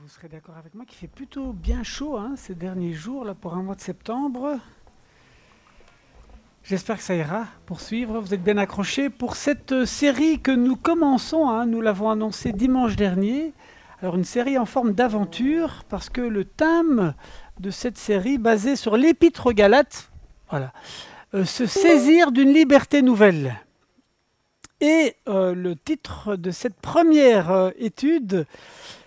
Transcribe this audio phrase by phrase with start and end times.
[0.00, 3.34] vous serez d'accord avec moi qu'il fait plutôt bien chaud hein, ces derniers jours là
[3.34, 4.58] pour un mois de septembre.
[6.64, 8.18] J'espère que ça ira poursuivre.
[8.18, 11.48] Vous êtes bien accrochés pour cette euh, série que nous commençons.
[11.48, 13.52] Hein, nous l'avons annoncé dimanche dernier.
[14.00, 17.14] Alors une série en forme d'aventure parce que le thème
[17.60, 20.10] de cette série basée sur l'épître Galate,
[20.50, 20.72] voilà,
[21.34, 23.60] euh, se saisir d'une liberté nouvelle.
[24.80, 28.46] Et euh, le titre de cette première étude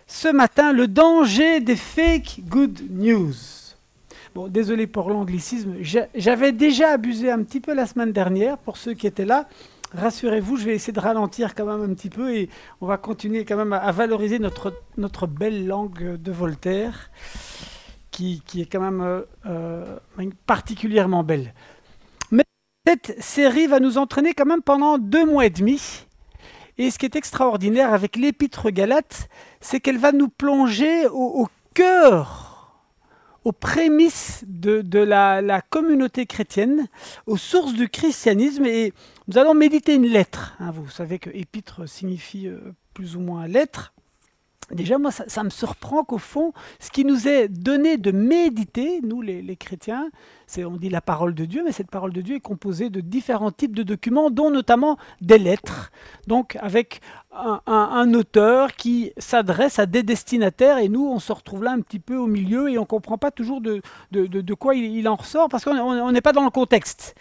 [0.08, 3.36] ce matin le danger des fake good news.
[4.34, 5.76] Bon, désolé pour l'anglicisme,
[6.16, 9.48] j'avais déjà abusé un petit peu la semaine dernière pour ceux qui étaient là.
[9.94, 12.50] Rassurez-vous, je vais essayer de ralentir quand même un petit peu et
[12.82, 17.10] on va continuer quand même à, valoriser notre, notre belle langue de Voltaire,
[18.12, 19.98] qui, qui est quand même euh, euh,
[20.46, 21.54] particulièrement belle.
[22.32, 22.44] Mais
[22.86, 26.06] cette série va nous entraîner quand même pendant deux mois et demi
[26.78, 29.30] et ce qui est extraordinaire avec l'épître Galate,
[29.62, 32.84] c'est qu'elle va nous plonger au, cœur,
[33.44, 36.88] aux prémices de, la, communauté chrétienne,
[37.26, 38.66] aux sources du christianisme.
[38.66, 38.94] Et
[39.28, 40.56] nous allons méditer une lettre.
[40.60, 40.72] Hein.
[40.72, 42.60] vous savez que épître signifie euh,
[42.94, 43.94] plus ou moins lettre.
[44.72, 49.22] Déjà, moi, ça, me surprend qu'au fond, ce qui nous est donné de méditer, nous
[49.22, 50.10] les, chrétiens,
[50.46, 53.00] c'est on dit la parole de Dieu, mais cette parole de Dieu est composée de
[53.00, 55.90] différents types de documents, dont notamment des lettres.
[56.28, 57.00] Donc, avec
[57.32, 62.00] un, auteur qui s'adresse à des destinataires, et nous, on se retrouve là un petit
[62.00, 65.48] peu au milieu, et on ne comprend pas toujours de, de, quoi il, en ressort,
[65.48, 67.16] parce qu'on n'est pas dans le contexte.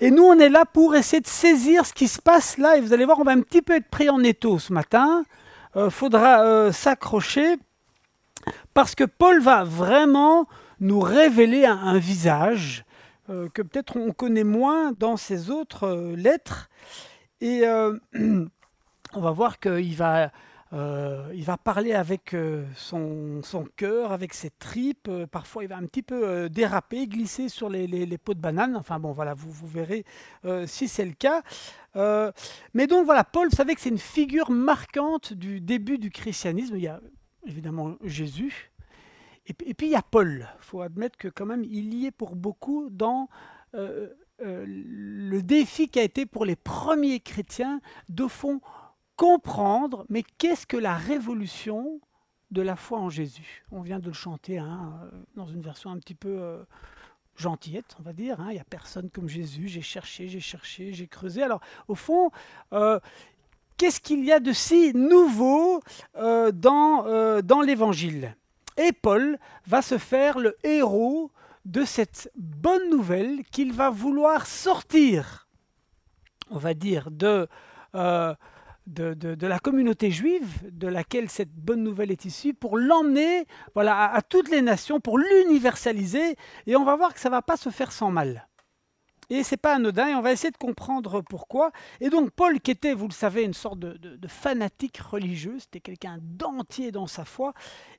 [0.00, 2.80] Et nous, on est là pour essayer de saisir ce qui se passe là, et
[2.80, 5.22] vous allez voir, on va un petit peu être pris en étau ce matin.
[5.78, 7.56] Euh, faudra euh, s'accrocher
[8.74, 10.48] parce que Paul va vraiment
[10.80, 12.84] nous révéler un, visage
[13.30, 16.68] euh, que peut-être on connaît moins dans ses autres lettres.
[17.40, 17.62] Et
[18.14, 20.32] on va voir qu'il va
[20.74, 23.40] euh, il va parler avec euh, son,
[23.76, 25.08] cœur, avec ses tripes.
[25.08, 28.76] Euh, parfois, il va un petit peu déraper, glisser sur les, les, pots de banane.
[28.76, 30.04] Enfin bon, voilà, vous, vous verrez
[30.66, 31.42] si c'est le cas.
[32.74, 36.76] mais donc voilà, Paul, vous savez que c'est une figure marquante du début du christianisme.
[36.76, 37.00] Il y a
[37.46, 38.70] évidemment Jésus.
[39.46, 40.48] Et, et puis il y a Paul.
[40.60, 43.28] Il faut admettre que quand même, il y est pour beaucoup dans...
[44.40, 48.60] le défi qui a été pour les premiers chrétiens, de fond,
[49.18, 52.00] comprendre, mais qu'est-ce que la révolution
[52.52, 53.66] de la foi en Jésus?
[53.72, 56.62] On vient de le chanter hein, euh, dans une version un petit peu euh,
[57.34, 58.40] gentillette, on va dire.
[58.40, 58.46] Hein.
[58.50, 59.66] Il n'y a personne comme Jésus.
[59.66, 61.42] J'ai cherché, j'ai cherché, j'ai creusé.
[61.42, 62.30] Alors, au fond,
[62.72, 63.00] euh,
[63.76, 65.82] qu'est-ce qu'il y a de si nouveau
[66.14, 68.36] dans, dans l'Évangile?
[68.76, 69.36] Et Paul
[69.66, 71.32] va se faire le héros
[71.64, 75.48] de cette bonne nouvelle qu'il va vouloir sortir,
[76.50, 77.48] on va dire, de
[78.88, 84.22] de, la communauté juive de laquelle cette bonne nouvelle est issue pour l'emmener voilà, à,
[84.22, 86.36] toutes les nations, pour l'universaliser.
[86.66, 88.47] Et on va voir que ça ne va pas se faire sans mal.
[89.30, 91.70] Et c'est pas anodin, et on va essayer de comprendre pourquoi.
[92.00, 96.18] Et donc Paul, qui était, vous le savez, une sorte de, fanatique religieux, c'était quelqu'un
[96.22, 97.52] d'entier dans sa foi,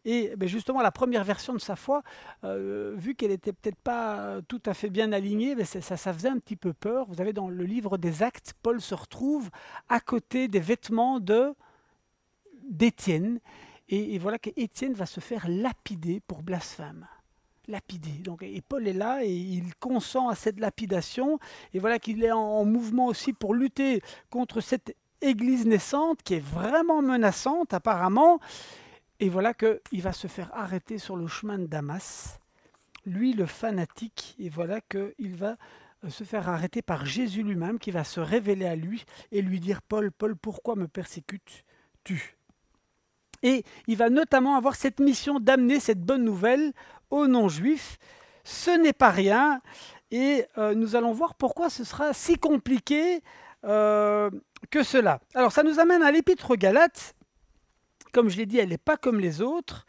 [0.05, 2.01] et ben, justement la première version de sa foi,
[2.43, 6.29] euh, vu qu'elle était peut-être pas tout à fait bien alignée, ben, ça, ça faisait
[6.29, 7.05] un petit peu peur.
[7.09, 9.49] Vous avez dans le livre des Actes, Paul se retrouve
[9.87, 11.53] à côté des vêtements de
[12.63, 13.39] d'Étienne,
[13.87, 17.07] et, et voilà qu'Étienne va se faire lapider pour blasphème
[17.69, 18.09] lapidé.
[18.23, 21.39] Donc, et Paul est là et il consent à cette lapidation.
[21.73, 26.43] Et voilà qu'il est en, mouvement aussi pour lutter contre cette église naissante qui est
[26.45, 28.39] vraiment menaçante apparemment.
[29.19, 32.39] Et voilà qu'il va se faire arrêter sur le chemin de Damas.
[33.05, 35.57] Lui, le fanatique, et voilà qu'il va
[36.03, 39.59] euh, se faire arrêter par Jésus lui-même qui va se révéler à lui et lui
[39.59, 42.35] dire Paul, Paul, pourquoi me persécutes-tu?
[43.41, 46.73] Et il va notamment avoir cette mission d'amener cette bonne nouvelle
[47.09, 47.97] aux non-juifs.
[48.43, 49.61] Ce n'est pas rien
[50.11, 53.21] et euh, nous allons voir pourquoi ce sera si compliqué
[53.65, 54.29] euh,
[54.71, 55.19] que cela.
[55.35, 57.15] Alors ça nous amène à l'épître Galate.
[58.11, 59.85] Comme je l'ai dit, elle n'est pas comme les autres.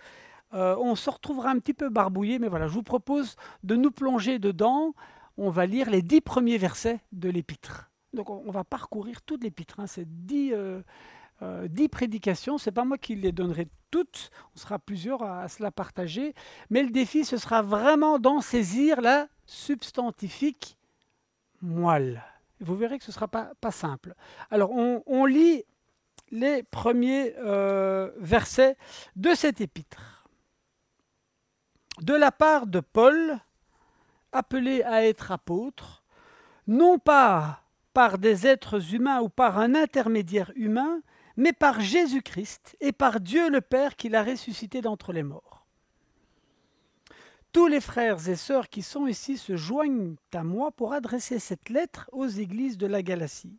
[0.52, 3.90] Euh, on se retrouvera un petit peu barbouillé, mais voilà, je vous propose de nous
[3.90, 4.94] plonger dedans.
[5.38, 7.90] On va lire les dix premiers versets de l'épître.
[8.12, 9.78] Donc on, va parcourir toute l'épître.
[9.78, 9.86] Hein.
[9.86, 10.52] C'est dix,
[11.42, 12.58] euh, dix prédications.
[12.58, 14.30] C'est pas moi qui les donnerai toutes.
[14.54, 16.34] On sera plusieurs à, se la partager.
[16.68, 20.76] Mais le défi, ce sera vraiment d'en saisir la substantifique
[21.62, 22.22] moelle.
[22.60, 24.14] Vous verrez que ce ne sera pas, pas simple.
[24.50, 25.64] Alors, on, lit
[26.30, 28.76] les premiers euh, versets
[29.16, 30.26] de cet épître.
[32.02, 33.38] De la part de Paul,
[34.32, 36.04] appelé à être apôtre,
[36.66, 37.62] non pas
[37.92, 41.00] par des êtres humains ou par un intermédiaire humain,
[41.40, 45.64] mais par Jésus-Christ et par Dieu le Père qui l'a ressuscité d'entre les morts.
[47.50, 51.70] Tous les frères et sœurs qui sont ici se joignent à moi pour adresser cette
[51.70, 53.56] lettre aux églises de la Galatie.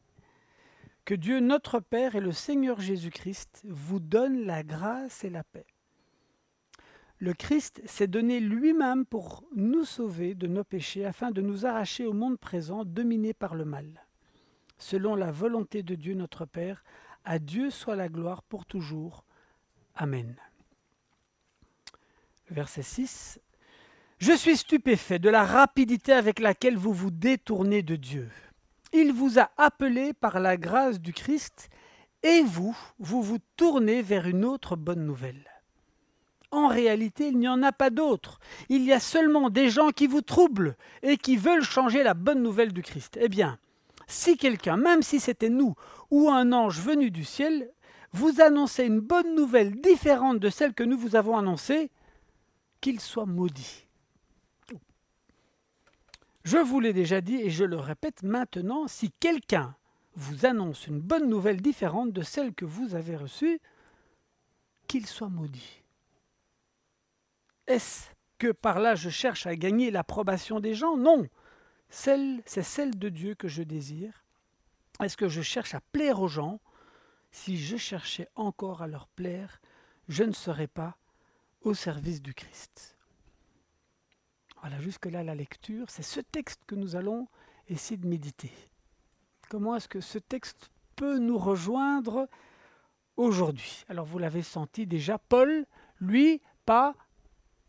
[1.06, 5.66] Que Dieu notre Père et le Seigneur Jésus-Christ vous donnent la grâce et la paix.
[7.18, 12.06] Le Christ s'est donné lui-même pour nous sauver de nos péchés afin de nous arracher
[12.06, 14.06] au monde présent dominé par le mal.
[14.78, 16.84] Selon la volonté de Dieu notre Père,
[17.26, 19.24] à Dieu soit la gloire pour toujours.
[19.96, 20.36] Amen.
[22.50, 23.40] Verset 6.
[24.20, 28.30] Je suis stupéfait de la rapidité avec laquelle vous vous détournez de Dieu.
[28.94, 31.70] Il vous a appelé par la grâce du Christ,
[32.24, 35.50] et vous, vous vous tournez vers une autre bonne nouvelle.
[36.52, 38.40] En réalité, il n'y en a pas d'autre.
[38.70, 42.44] Il y a seulement des gens qui vous troublent et qui veulent changer la bonne
[42.44, 43.18] nouvelle du Christ.
[43.20, 43.58] Eh bien,
[44.12, 45.76] si quelqu'un, même si c'était nous
[46.10, 47.72] ou un ange venu du ciel,
[48.12, 51.90] vous annonçait une bonne nouvelle différente de celle que nous vous avons annoncée,
[52.82, 53.88] qu'il soit maudit.
[56.44, 59.76] Je vous l'ai déjà dit et je le répète maintenant, si quelqu'un
[60.16, 63.62] vous annonce une bonne nouvelle différente de celle que vous avez reçue,
[64.88, 65.84] qu'il soit maudit.
[67.68, 68.10] Est-ce
[68.40, 70.98] que par là je cherche à gagner l'approbation des gens?
[70.98, 71.28] Non.
[71.92, 74.24] C'est celle de Dieu que je désire.
[75.02, 76.60] Est-ce que je cherche à plaire aux gens?
[77.32, 79.62] Si je cherchais encore à leur plaire,
[80.08, 80.98] je ne serais pas
[81.62, 82.98] au service du Christ.
[84.62, 87.28] Voilà, jusque-là la lecture, c'est ce texte que nous allons
[87.68, 88.52] essayer de méditer.
[89.50, 92.30] Comment est-ce que ce texte peut nous rejoindre
[93.18, 93.84] aujourd'hui?
[93.90, 95.66] Alors vous l'avez senti déjà, Paul,
[96.00, 96.96] lui, pas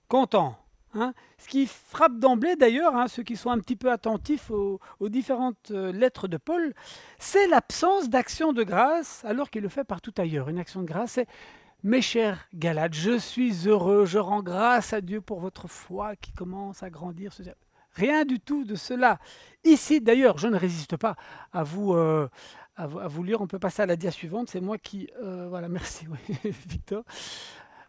[0.09, 0.62] content.
[0.95, 1.15] Hein.
[1.39, 5.71] Ce qui frappe d'emblée d'ailleurs, hein, ceux qui sont un petit peu attentifs aux, différentes
[5.71, 6.75] euh, lettres de Paul,
[7.19, 10.49] c'est l'absence d'action de grâce alors qu'il le fait partout ailleurs.
[10.49, 11.27] Une action de grâce, c'est
[11.83, 16.33] mes chers Galates, je suis heureux, je rends grâce à Dieu pour votre foi qui
[16.33, 17.33] commence à grandir.
[17.95, 19.19] Rien du tout de cela.
[19.65, 21.17] Ici, d'ailleurs, je ne résiste pas
[21.53, 22.29] à vous, euh,
[23.23, 23.41] lire.
[23.41, 24.49] On peut passer à la dia suivante.
[24.49, 25.09] C'est moi qui.
[25.23, 26.07] Euh, voilà, merci,
[26.45, 27.05] Victor.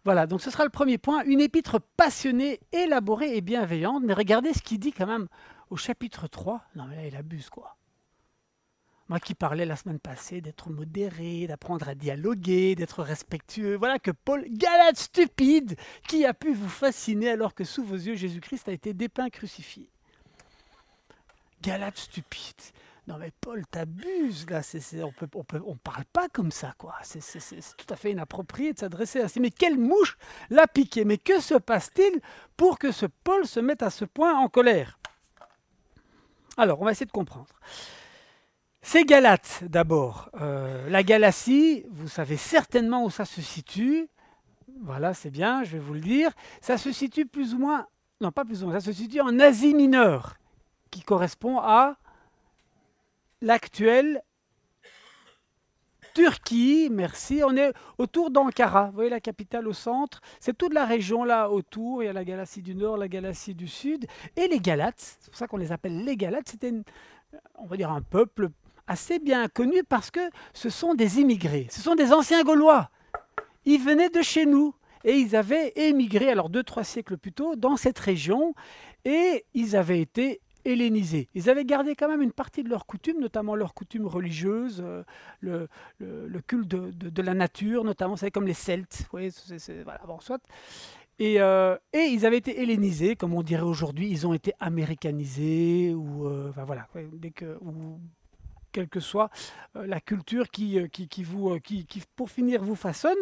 [0.06, 4.04] Voilà, donc ce sera le premier point, une épître passionnée, élaborée et bienveillante.
[4.04, 5.28] Mais regardez ce qu'il dit quand même
[5.70, 6.62] au chapitre 3.
[6.76, 7.78] Non mais là, il abuse quoi.
[9.10, 13.76] Moi qui parlais la semaine passée d'être modéré, d'apprendre à dialoguer, d'être respectueux.
[13.76, 15.78] Voilà que Paul, galade stupide,
[16.08, 19.90] qui a pu vous fasciner alors que sous vos yeux Jésus-Christ a été dépeint crucifié.
[21.62, 22.62] Galade stupide.
[23.08, 24.62] Non mais Paul, t'abuses là,
[25.04, 26.96] on peut, parle pas comme ça quoi.
[27.04, 27.20] C'est
[27.76, 29.42] tout à fait inapproprié de s'adresser ainsi.
[29.42, 30.18] Mais quelle mouche
[30.50, 32.22] l'a piqué Mais que se passe-t-il
[32.56, 35.00] pour que ce Paul se mette à ce point en colère?
[36.56, 37.50] Alors, on va essayer de comprendre.
[38.82, 40.30] C'est Galate d'abord.
[40.40, 44.08] Euh, la Galatie, vous savez certainement où ça se situe.
[44.82, 46.32] Voilà, c'est bien, je vais vous le dire.
[46.62, 47.88] Ça se situe plus ou moins,
[48.22, 50.36] non pas plus ou moins, ça se situe en Asie mineure,
[50.92, 51.98] qui correspond à
[53.44, 54.24] l'actuelle
[56.14, 57.42] Turquie, merci.
[57.44, 58.88] On est autour d'Ankara.
[58.88, 60.22] Vous voyez la capitale au centre.
[60.40, 62.04] C'est toute la région là autour.
[62.04, 64.06] Il y a la Galatie du Nord, la Galatie du Sud.
[64.38, 66.72] Et les Galates, c'est pour ça qu'on les appelle les Galates, c'était,
[67.56, 68.50] on va dire, un peuple
[68.86, 70.20] assez bien connu parce que
[70.54, 71.68] ce sont des immigrés.
[71.72, 72.92] Ce sont des anciens Gaulois.
[73.66, 77.56] Ils venaient de chez nous et ils avaient émigré, alors deux, trois siècles plus tôt,
[77.56, 78.54] dans cette région
[79.04, 81.30] et ils avaient été hellénisés.
[81.34, 85.04] Ils avaient gardé quand même une partie de leurs coutumes, notamment leurs coutumes religieuses, euh,
[85.42, 89.00] le, culte de, la nature, notamment, c'est comme les Celtes.
[89.02, 89.32] Vous voyez,
[89.84, 90.42] voilà, bon, soit.
[91.20, 95.94] Et, euh, et, ils avaient été hellénisés, comme on dirait aujourd'hui, ils ont été américanisés,
[95.94, 98.00] ou euh, voilà, dès que, ou,
[98.72, 99.30] quelle que soit
[99.76, 100.80] la culture qui,
[102.16, 103.18] pour finir, vous façonne.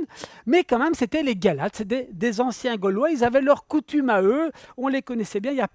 [0.46, 4.52] Mais quand même, c'était les Galates, des anciens Gaulois, ils avaient leurs coutumes à eux,
[4.78, 5.68] on les connaissait bien, il y a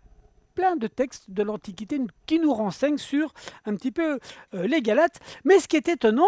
[0.57, 3.33] plein de textes de l'Antiquité qui nous renseignent sur
[3.67, 4.19] un petit peu
[4.55, 5.21] euh, les Galates.
[5.45, 6.25] Mais ce qui est étonnant,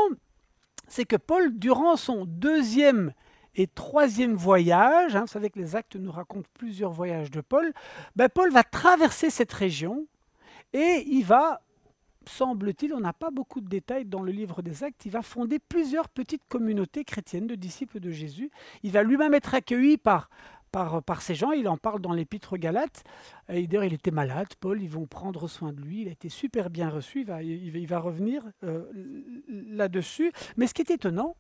[0.86, 3.12] c'est que Paul, durant son deuxième
[3.54, 7.72] et troisième voyage, hein, vous savez que les actes nous racontent plusieurs voyages de Paul,
[8.14, 10.06] ben Paul va traverser cette région
[10.72, 11.60] et il va,
[12.26, 15.58] semble-t-il, on n'a pas beaucoup de détails dans le livre des actes, il va fonder
[15.58, 18.50] plusieurs petites communautés chrétiennes de disciples de Jésus.
[18.82, 20.28] Il va lui-même être accueilli par
[20.68, 21.52] par, ces gens.
[21.52, 23.04] Il en parle dans l'épître Galate.
[23.48, 26.02] D'ailleurs, il était malade, Paul, ils vont prendre soin de lui.
[26.02, 27.26] Il a été super bien reçu.
[27.42, 28.84] Il va, revenir euh,
[29.48, 30.32] là-dessus.
[30.56, 31.36] Mais ce qui est étonnant,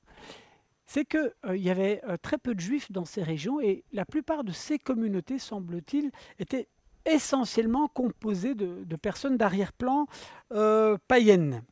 [0.86, 4.04] c'est qu'il euh, y avait euh, très peu de juifs dans ces régions et la
[4.04, 6.68] plupart de ces communautés, semble-t-il, étaient
[7.04, 10.06] essentiellement composées de personnes d'arrière-plan
[11.08, 11.62] païennes.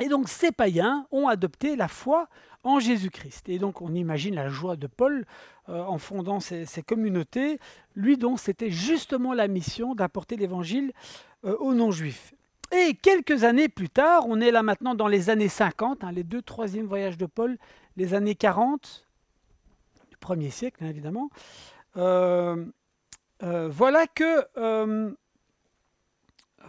[0.00, 2.28] Et donc ces païens ont adopté la foi
[2.64, 3.48] en Jésus-Christ.
[3.48, 5.24] Et donc on imagine la joie de Paul
[5.68, 7.58] euh, en fondant ces, communautés,
[7.94, 10.92] lui dont c'était justement la mission d'apporter l'évangile
[11.44, 12.34] euh, aux non-juifs.
[12.72, 16.24] Et quelques années plus tard, on est là maintenant dans les années 50, hein, les
[16.24, 17.56] deux troisièmes voyages de Paul,
[17.96, 19.06] les années 40,
[20.10, 21.30] du premier siècle hein, évidemment,
[21.96, 22.66] euh,
[23.40, 25.16] voilà que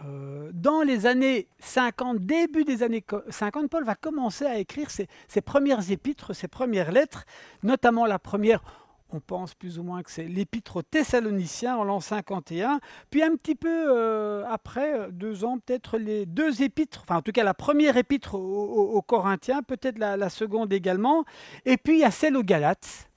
[0.06, 5.08] euh, dans les années 50, début des années 50, Paul va commencer à écrire ses,
[5.40, 7.24] premières épîtres, ses premières lettres,
[7.62, 8.62] notamment la première,
[9.10, 13.34] on pense plus ou moins que c'est l'épître aux Thessaloniciens en l'an 51, puis un
[13.36, 17.54] petit peu euh, après, deux ans, peut-être les deux épîtres, enfin en tout cas la
[17.54, 21.24] première épître aux, Corinthiens, peut-être la, la, seconde également,
[21.64, 23.07] et puis il y a celle aux Galates,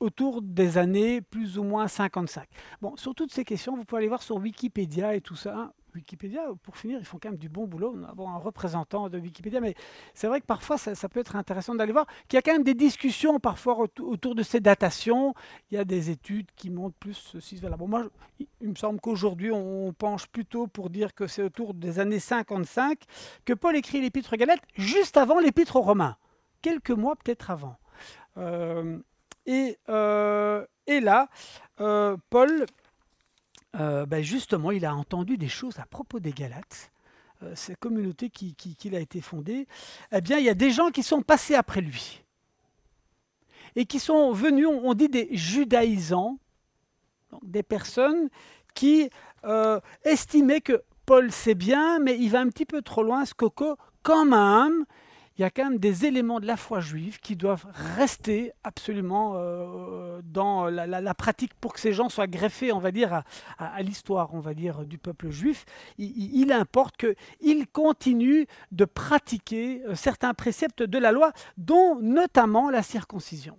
[0.00, 2.48] autour des années plus ou moins 55.
[2.80, 5.72] Bon, sur toutes ces questions, vous pouvez aller voir sur Wikipédia et tout ça.
[5.94, 7.94] Wikipédia, pour finir, ils font quand même du bon boulot.
[7.96, 9.74] Nous avons un représentant de Wikipédia, mais
[10.14, 12.64] c'est vrai que parfois, ça, peut être intéressant d'aller voir qu'il y a quand même
[12.64, 15.34] des discussions parfois autour de ces datations.
[15.70, 17.76] Il y a des études qui montrent plus ceci, voilà.
[17.76, 18.06] Bon, moi,
[18.60, 22.98] il me semble qu'aujourd'hui, on penche plutôt pour dire que c'est autour des années 55
[23.44, 26.16] que Paul écrit l'Épître Galate, juste avant l'Épître aux Romains,
[26.62, 27.76] quelques mois peut-être avant.
[28.36, 28.98] Euh,
[29.48, 31.28] euh, et, là,
[31.80, 32.66] euh, Paul,
[33.78, 36.90] euh, ben justement, il a entendu des choses à propos des Galates,
[37.54, 38.54] cette communauté qui,
[38.92, 39.66] a été fondée.
[40.12, 42.22] Eh bien, il y a des gens qui sont passés après lui
[43.76, 46.38] et qui sont venus, on dit des judaïsants,
[47.42, 48.28] des personnes
[48.74, 49.08] qui
[50.04, 53.76] estimaient que Paul c'est bien, mais il va un petit peu trop loin, ce coco,
[54.02, 54.84] quand même,
[55.40, 57.64] il y a quand même des éléments de la foi juive qui doivent
[57.96, 63.22] rester absolument euh, dans la, pratique pour que ces gens soient greffés, on va dire,
[63.56, 65.64] à, l'histoire, on va dire, du peuple juif.
[65.96, 72.82] Il, importe qu'ils continuent de pratiquer euh, certains préceptes de la loi, dont notamment la
[72.82, 73.56] circoncision.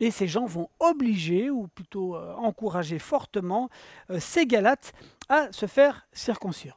[0.00, 3.70] Et ces gens vont obliger, ou plutôt euh, encourager fortement,
[4.18, 4.92] ces Galates
[5.30, 6.76] à se faire circoncire.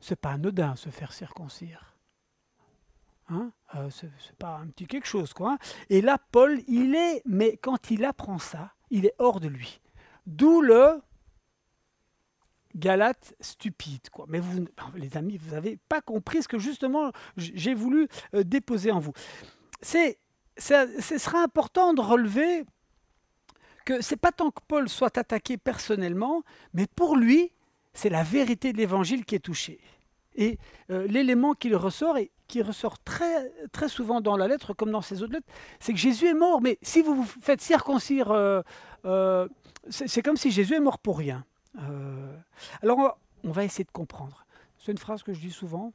[0.00, 1.97] C'est pas anodin se faire circoncire.
[3.28, 3.90] Hein euh,
[4.38, 5.52] pas un petit quelque chose, quoi.
[5.52, 5.58] Hein.
[5.90, 9.80] Et là, Paul, il est, mais quand il apprend ça, il est hors de lui.
[10.26, 11.02] D'où le
[12.74, 14.26] Galate stupide, quoi.
[14.28, 18.90] Mais vous, les amis, vous n'avez pas compris ce que justement j'ai voulu euh, déposer
[18.92, 19.12] en vous.
[19.82, 20.18] C'est,
[20.56, 22.64] ce sera important de relever
[23.84, 26.42] que c'est pas tant que Paul soit attaqué personnellement,
[26.74, 27.52] mais pour lui,
[27.94, 29.80] c'est la vérité de l'évangile qui est touchée.
[30.38, 30.56] Et
[30.90, 35.02] euh, l'élément qui ressort, et qui ressort très, très souvent dans la lettre, comme dans
[35.02, 35.48] ses autres lettres,
[35.80, 36.62] c'est que Jésus est mort.
[36.62, 38.62] Mais si vous vous faites circoncire, euh,
[39.04, 39.48] euh,
[39.90, 41.44] c'est comme si Jésus est mort pour rien.
[42.82, 44.46] Alors, on va essayer de comprendre.
[44.78, 45.92] C'est une phrase que je dis souvent.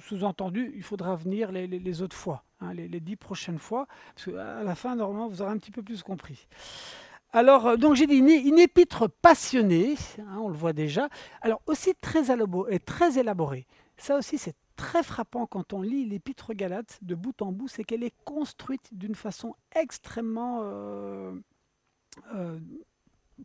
[0.00, 4.74] Sous-entendu, il faudra venir les, autres fois, hein, les, dix prochaines fois, parce qu'à la
[4.74, 6.48] fin, normalement, vous aurez un petit peu plus compris.
[7.36, 11.10] Alors, donc j'ai dit une, épître passionnée, hein, on le voit déjà,
[11.42, 12.22] alors aussi très,
[12.78, 13.66] très élaborée.
[13.98, 17.84] Ça aussi, c'est très frappant quand on lit l'Épître Galate de bout en bout, c'est
[17.84, 21.32] qu'elle est construite d'une façon extrêmement euh,
[22.34, 22.58] euh,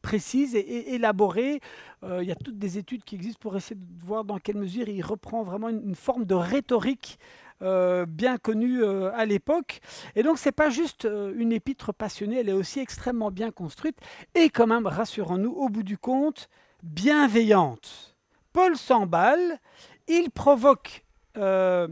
[0.02, 1.60] précise et, élaborée.
[2.04, 4.56] Euh, il y a toutes des études qui existent pour essayer de voir dans quelle
[4.56, 7.20] mesure il reprend vraiment une, forme de rhétorique
[7.62, 9.82] bien connue à l'époque.
[10.16, 13.98] Et donc, ce n'est pas juste une épître passionnée, elle est aussi extrêmement bien construite
[14.36, 16.50] et quand même, rassurons-nous, au bout du compte,
[16.84, 18.16] bienveillante.
[18.54, 19.60] Paul s'emballe,
[20.08, 21.04] il provoque
[21.38, 21.88] euh,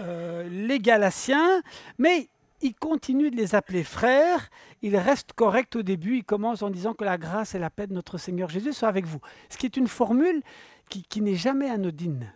[0.00, 1.62] euh, les Galatiens,
[1.98, 2.28] mais
[2.62, 4.50] il continue de les appeler frères.
[4.82, 6.18] Il reste correct au début.
[6.18, 8.88] Il commence en disant que la grâce et la paix de notre Seigneur Jésus soient
[8.88, 9.20] avec vous.
[9.50, 10.42] Ce qui est une formule
[10.88, 12.32] qui, n'est jamais anodine.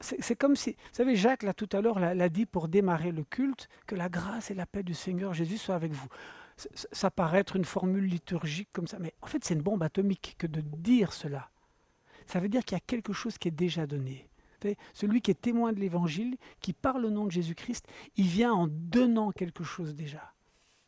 [0.00, 3.24] C'est comme si, vous savez, Jacques, là tout à l'heure, l'a dit pour démarrer le
[3.24, 6.08] culte, que la grâce et la paix du Seigneur Jésus soient avec vous.
[6.72, 10.36] ça paraît être une formule liturgique comme ça, mais en fait, c'est une bombe atomique
[10.38, 11.50] que de dire cela.
[12.26, 14.28] Ça veut dire qu'il y a quelque chose qui est déjà donné.
[14.92, 17.86] Celui qui est témoin de l'Évangile, qui parle au nom de Jésus-Christ,
[18.16, 20.32] il vient en donnant quelque chose déjà.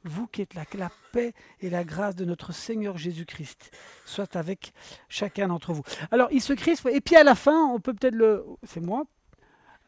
[0.05, 3.71] Vous qui êtes la paix et la grâce de notre Seigneur Jésus-Christ
[4.07, 4.73] soient avec
[5.09, 5.83] chacun d'entre vous.
[6.11, 8.45] Alors, il se crispe, et puis à la fin, on peut peut-être le...
[8.63, 9.05] C'est moi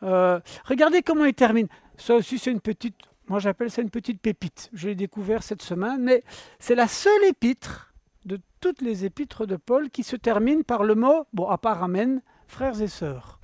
[0.03, 1.69] euh, Regardez comment il termine.
[1.97, 2.97] Ça aussi, c'est une petite...
[3.29, 4.69] Moi, j'appelle ça une petite pépite.
[4.73, 6.25] Je l'ai découvert cette semaine, mais
[6.59, 10.95] c'est la seule épître de toutes les épîtres de Paul qui se termine par le
[10.95, 13.41] mot, bon, à part Amen, frères et sœurs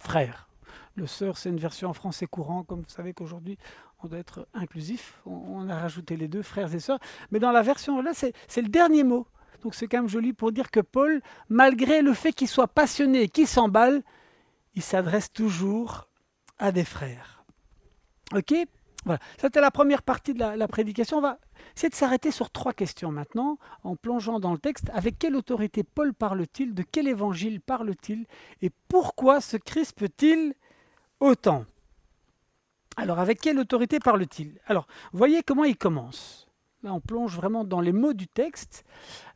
[0.00, 0.48] frère.
[0.96, 3.58] Le sœur, c'est une version en français courant, comme vous savez qu'aujourd'hui,
[4.02, 5.20] on doit être inclusif.
[5.26, 6.98] On, a rajouté les deux, frères et sœurs.
[7.30, 9.26] Mais dans la version là, c'est le dernier mot.
[9.62, 13.22] Donc c'est quand même joli pour dire que Paul, malgré le fait qu'il soit passionné
[13.22, 14.02] et qu'il s'emballe,
[14.74, 16.08] il s'adresse toujours
[16.58, 17.44] à des frères.
[18.34, 18.54] Ok?
[19.04, 21.18] Voilà, c'était la première partie de la, la prédication.
[21.18, 21.38] On va
[21.74, 24.90] essayer de s'arrêter sur trois questions maintenant, en plongeant dans le texte.
[24.92, 26.74] Avec quelle autorité Paul parle-t-il?
[26.74, 28.26] De quel évangile parle-t-il?
[28.60, 30.54] Et pourquoi se crispe-t-il
[31.18, 31.64] autant?
[33.00, 34.60] Alors, avec quelle autorité parle-t-il?
[34.66, 36.46] Alors, voyez comment il commence.
[36.82, 38.84] Là, on plonge vraiment dans les mots du texte.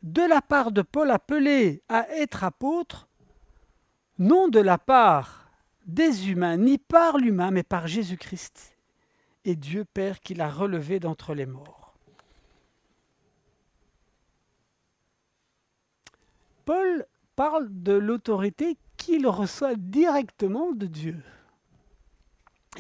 [0.03, 3.09] De la part de Paul appelé à être apôtre,
[4.19, 5.49] non de la part
[5.87, 8.77] des humains, ni par l'humain, mais par Jésus-Christ
[9.47, 11.95] et Dieu Père qui l'a relevé d'entre les morts.
[16.67, 21.23] Paul parle de l'autorité qu'il reçoit directement de Dieu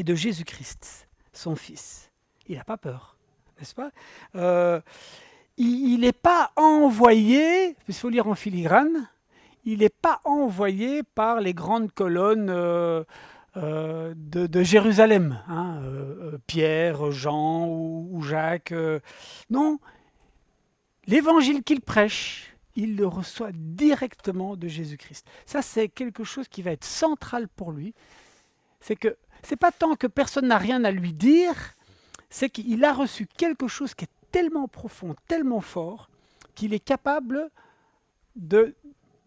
[0.00, 2.10] et de Jésus-Christ, son Fils.
[2.46, 3.16] Il n'a pas peur,
[3.58, 3.90] n'est-ce pas?
[4.36, 4.80] Euh,
[5.56, 9.08] Il n'est pas envoyé, il faut lire en filigrane,
[9.64, 13.04] il n'est pas envoyé par les grandes colonnes euh,
[13.56, 15.80] euh, de, Jérusalem, hein,
[16.46, 18.74] Pierre, Jean ou, ou Jacques.
[19.48, 19.78] non,
[21.06, 25.26] l'évangile qu'il prêche, il le reçoit directement de Jésus-Christ.
[25.46, 27.94] Ça, c'est quelque chose qui va être central pour lui.
[28.80, 31.54] C'est que c'est pas tant que personne n'a rien à lui dire,
[32.30, 36.10] c'est qu'il a reçu quelque chose qui est tellement profond, tellement fort,
[36.54, 37.50] qu'il est capable
[38.36, 38.74] de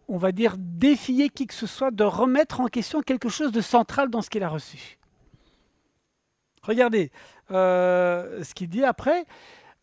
[0.08, 3.60] on va dire, défier qui que ce soit de remettre en question quelque chose de
[3.60, 4.98] central dans ce qu'il a reçu.
[6.62, 7.12] Regardez
[7.50, 9.26] euh, ce qu'il dit après,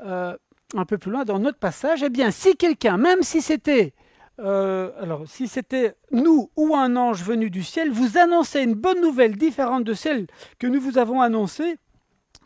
[0.02, 0.36] euh,
[0.76, 2.02] un peu plus loin dans notre passage.
[2.04, 3.94] Eh bien, si quelqu'un, même si c'était
[4.40, 9.02] euh, alors, si c'était nous ou un ange venu du ciel, vous annonçait une bonne
[9.02, 10.28] nouvelle différente de celle
[10.60, 11.78] que nous vous avons annoncée,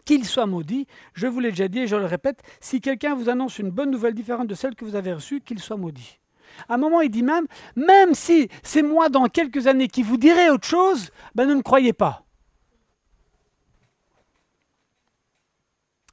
[0.05, 0.85] qu'il soit maudit.
[1.13, 3.91] Je vous l'ai déjà dit et je le répète, si quelqu'un vous annonce une bonne
[3.91, 6.19] nouvelle différente de celle que vous avez reçue, qu'il soit maudit.
[6.67, 10.17] À un moment, il dit même, même si c'est moi dans quelques années qui vous
[10.17, 12.25] dirai autre chose, ben ne me croyez pas.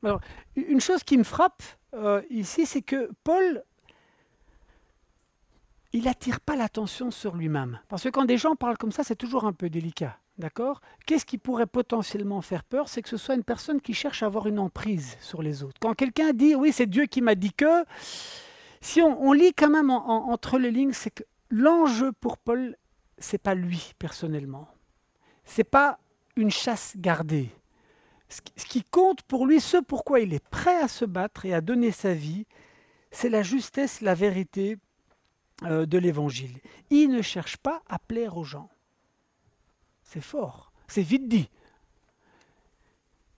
[0.02, 0.20] Alors,
[0.54, 1.62] une chose qui me frappe
[1.94, 3.64] euh, ici, c'est que Paul,
[5.96, 7.80] il n'attire pas l'attention sur lui-même.
[7.88, 10.18] Parce que quand des gens parlent comme ça, c'est toujours un peu délicat.
[10.36, 10.82] D'accord?
[11.06, 12.90] Qu'est-ce qui pourrait potentiellement faire peur?
[12.90, 15.78] C'est que ce soit une personne qui cherche à avoir une emprise sur les autres.
[15.80, 17.86] Quand quelqu'un dit, oui, c'est Dieu qui m'a dit que,
[18.82, 22.76] si on, lit quand même entre les lignes, c'est que l'enjeu pour Paul,
[23.16, 24.68] c'est pas lui personnellement.
[25.46, 25.98] C'est pas
[26.36, 27.48] une chasse gardée.
[28.28, 31.62] Ce qui compte pour lui, ce pourquoi il est prêt à se battre et à
[31.62, 32.44] donner sa vie,
[33.10, 34.76] c'est la justesse, la vérité
[35.62, 36.58] de l'évangile.
[36.90, 38.70] Il ne cherche pas à plaire aux gens.
[40.02, 41.48] C'est fort, c'est vite dit.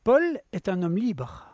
[0.04, 1.48] Paul est un homme libre.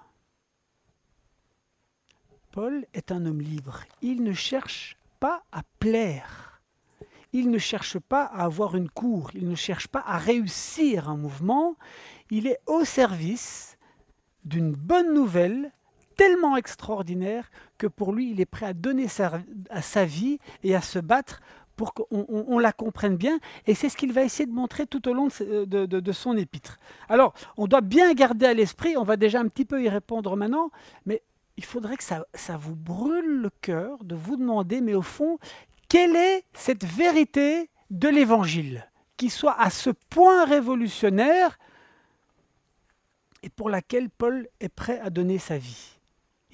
[2.53, 3.81] Paul est un homme libre.
[4.01, 6.63] Il ne cherche pas à plaire.
[7.33, 9.31] Il ne cherche pas à avoir une cour.
[9.35, 11.77] Il ne cherche pas à réussir un mouvement.
[12.31, 13.77] Il est au service
[14.45, 15.73] d'une bonne nouvelle
[16.17, 20.75] tellement extraordinaire que pour lui, il est prêt à donner sa, à sa vie et
[20.75, 21.41] à se battre
[21.77, 23.39] pour qu'on la comprenne bien.
[23.67, 26.79] Et c'est ce qu'il va essayer de montrer tout au long de, de, son épître.
[27.09, 30.37] Alors, on doit bien garder à l'esprit, on va déjà un petit peu y répondre
[30.37, 30.71] maintenant,
[31.07, 31.23] mais
[31.57, 35.39] il faudrait que ça vous brûle le cœur de vous demander, mais au fond,
[35.89, 41.59] quelle est cette vérité de l'Évangile qui soit à ce point révolutionnaire
[43.43, 45.94] et pour laquelle Paul est prêt à donner sa vie?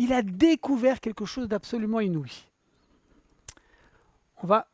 [0.01, 2.49] Il a découvert quelque chose d'absolument inouï.
[4.43, 4.67] On va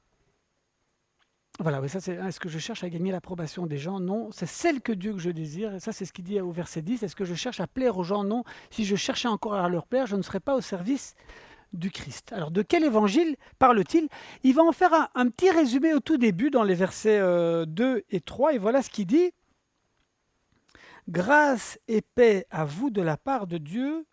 [1.59, 4.81] voilà, ça c'est est-ce que je cherche à gagner l'approbation des gens Non, c'est celle
[4.81, 5.75] que Dieu que je désire.
[5.75, 7.03] Et ça, c'est ce qu'il dit au verset 10.
[7.03, 8.23] Est-ce que je cherche à plaire aux gens?
[8.23, 8.45] Non.
[8.71, 11.17] Si je cherchais encore à leur plaire, je ne serais pas au service
[11.73, 12.33] du Christ.
[12.33, 14.09] Alors, de quel évangile parle-t-il?
[14.45, 18.01] Il va en faire un, petit résumé au tout début, dans les versets 2 euh,
[18.11, 18.53] et 3.
[18.53, 19.33] Et voilà ce qu'il dit.
[21.09, 24.07] Grâce et paix à vous de la part de Dieu,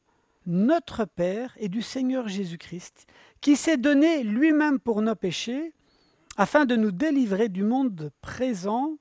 [0.46, 3.08] notre Père et du Seigneur Jésus-Christ,
[3.42, 5.74] qui s'est donné lui-même pour nos péchés
[6.38, 8.98] afin de nous délivrer du monde présent,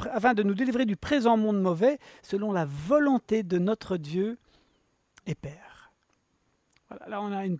[0.00, 4.38] afin de nous délivrer du présent monde mauvais, selon la volonté de notre Dieu
[5.26, 5.92] et Père.
[6.88, 7.58] Voilà, là on a une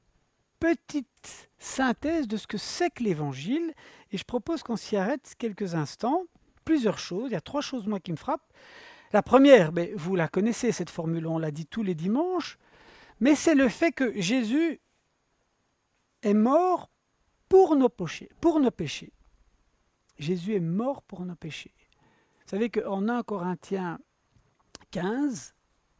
[0.59, 3.75] petite synthèse de ce que c'est que l'Évangile,
[4.13, 6.23] et je propose qu'on s'y arrête quelques instants.
[6.65, 8.53] Plusieurs choses, il y a trois choses moi qui me frappent.
[9.13, 12.59] La première, mais vous la connaissez cette formule, on l'a dit tous les dimanches,
[13.23, 14.81] mais c'est le fait que Jésus
[16.23, 16.91] est mort
[17.49, 19.13] pour nos péchés.
[20.19, 21.73] Jésus est mort pour nos péchés.
[22.41, 24.01] Vous savez qu'en 1 Corinthiens
[24.91, 25.55] 15,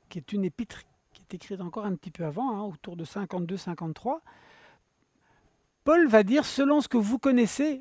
[0.09, 0.83] qui est une épître
[1.13, 4.19] qui est écrite encore un petit peu avant, hein, autour de 52-53,
[5.85, 7.81] Paul va dire, selon ce que vous connaissez,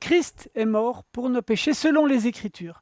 [0.00, 2.80] Christ est mort pour nos péchés selon les Écritures.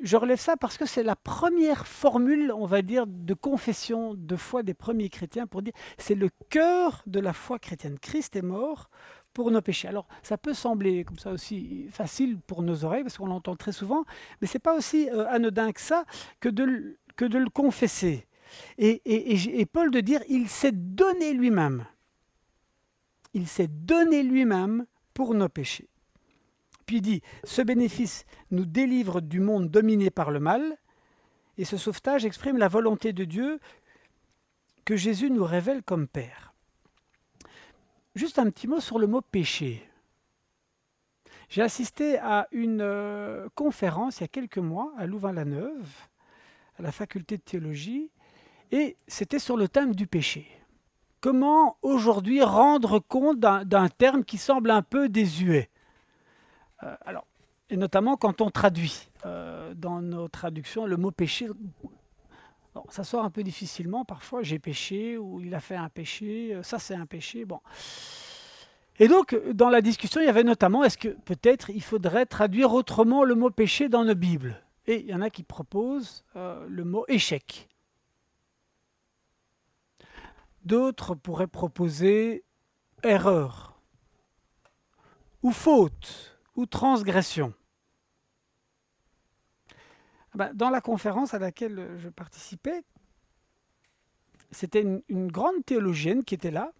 [0.00, 4.36] Je relève ça parce que c'est la première formule, on va dire, de confession de
[4.36, 7.98] foi des premiers chrétiens pour dire c'est le cœur de la foi chrétienne.
[7.98, 8.90] Christ est mort
[9.32, 9.88] pour nos péchés.
[9.88, 13.72] Alors, ça peut sembler comme ça aussi facile pour nos oreilles, parce qu'on l'entend très
[13.72, 14.04] souvent,
[14.40, 16.04] mais ce n'est pas aussi euh, anodin que ça
[16.40, 16.64] que de,
[17.18, 18.26] le confesser.
[18.78, 21.86] Et, Paul de dire, il s'est donné lui-même.
[23.34, 25.88] Il s'est donné lui-même pour nos péchés.
[26.92, 30.76] Il dit, ce bénéfice nous délivre du monde dominé par le mal,
[31.56, 33.60] et ce sauvetage exprime la volonté de Dieu
[34.84, 36.52] que Jésus nous révèle comme Père.
[38.14, 39.88] Juste un petit mot sur le mot péché.
[41.48, 45.88] J'ai assisté à une euh, conférence il y a quelques mois à Louvain-la-Neuve,
[46.78, 48.10] à la faculté de théologie,
[48.70, 50.46] et c'était sur le thème du péché.
[51.22, 55.70] Comment aujourd'hui rendre compte d'un terme qui semble un peu désuet?
[57.04, 57.26] Alors,
[57.70, 59.08] Et notamment quand on traduit.
[59.24, 61.48] Euh, dans nos traductions, le mot péché
[62.88, 66.62] ça sort un peu difficilement parfois, j'ai péché ou il a fait un péché, euh,
[66.62, 67.44] ça c'est un péché.
[67.44, 67.60] Bon.
[68.98, 72.72] Et donc, dans la discussion, il y avait notamment, est-ce que peut-être il faudrait traduire
[72.72, 74.62] autrement le mot péché dans nos Bibles?
[74.86, 77.68] Et il y en a qui proposent euh, le mot échec.
[80.64, 82.44] D'autres pourraient proposer
[83.02, 83.80] erreur,
[85.42, 87.52] ou faute, ou transgression.
[90.34, 92.82] Ah ben, dans la conférence à laquelle je participais,
[94.50, 96.72] c'était une, grande théologienne qui était là,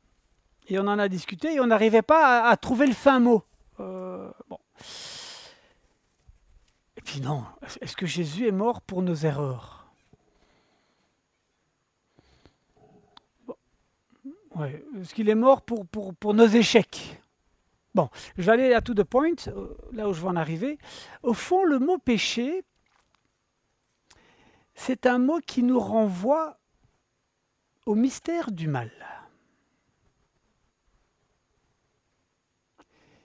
[0.68, 3.42] et on en a discuté, et on n'arrivait pas à, trouver le fin mot.
[3.80, 4.58] Euh, bon.
[6.96, 7.44] Et puis non,
[7.80, 9.86] est-ce que Jésus est mort pour nos erreurs?
[14.54, 14.84] Ouais.
[15.00, 17.21] Est-ce qu'il est mort pour nos échecs?
[17.94, 20.78] Bon, je vais aller à tout the point, euh, là où je vais en arriver.
[21.22, 22.64] Au fond, le mot péché,
[24.74, 26.58] c'est un mot qui nous renvoie
[27.84, 28.90] au mystère du mal.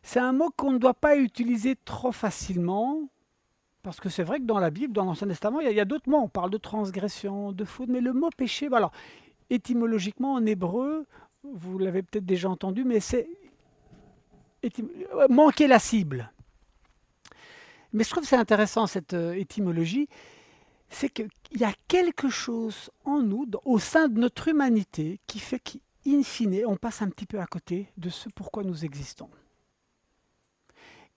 [0.03, 3.09] C'est un mot qu'on ne doit pas utiliser trop facilement,
[3.83, 6.09] parce que c'est vrai que dans la Bible, dans l'Ancien Testament, il y a, d'autres
[6.09, 6.17] mots.
[6.17, 8.91] On parle de transgression, de faute, mais le mot péché, alors,
[9.49, 11.05] étymologiquement en hébreu,
[11.43, 13.29] vous l'avez peut-être déjà entendu, mais c'est
[15.29, 16.31] manquer la cible.
[17.93, 20.09] Mais je trouve que c'est intéressant cette euh, étymologie
[20.89, 25.59] c'est qu'il y a quelque chose en nous, au sein de notre humanité, qui fait
[25.59, 29.29] qu'in fine, on passe un petit peu à côté de ce pourquoi nous existons.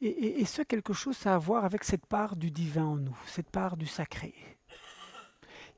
[0.02, 3.50] Et, ce quelque chose, a à voir avec cette part du divin en nous, cette
[3.50, 4.34] part du sacré,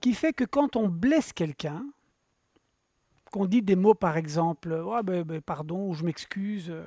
[0.00, 1.84] qui fait que quand on blesse quelqu'un,
[3.32, 5.00] qu'on dit des mots par exemple, oh,
[5.44, 6.84] pardon, ou je m'excuse, euh,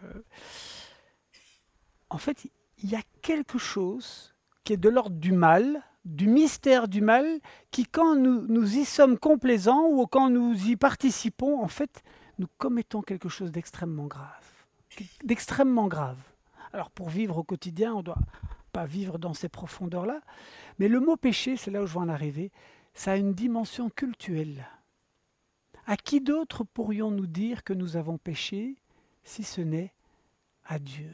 [2.10, 2.48] en fait,
[2.82, 7.40] il y a quelque chose qui est de l'ordre du mal, du mystère du mal
[7.72, 12.04] qui, quand nous, nous y sommes complaisants ou quand nous y participons, en fait,
[12.38, 14.30] nous commettons quelque chose d'extrêmement grave.
[15.24, 16.20] D'extrêmement grave.
[16.74, 18.22] Alors pour vivre au quotidien, on ne doit
[18.72, 20.22] pas vivre dans ces profondeurs-là.
[20.78, 22.52] Mais le mot péché, c'est là où je vais en arriver,
[22.94, 24.68] ça a une dimension cultuelle.
[25.86, 28.76] À qui d'autre pourrions-nous dire que nous avons péché
[29.24, 29.93] si ce n'est
[30.65, 31.13] à Dieu?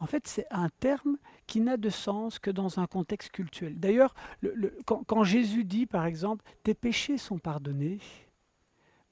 [0.00, 3.78] En fait, c'est un terme qui n'a de sens que dans un contexte culturel.
[3.78, 4.16] D'ailleurs,
[4.84, 8.00] quand, Jésus dit, par exemple, tes péchés sont pardonnés,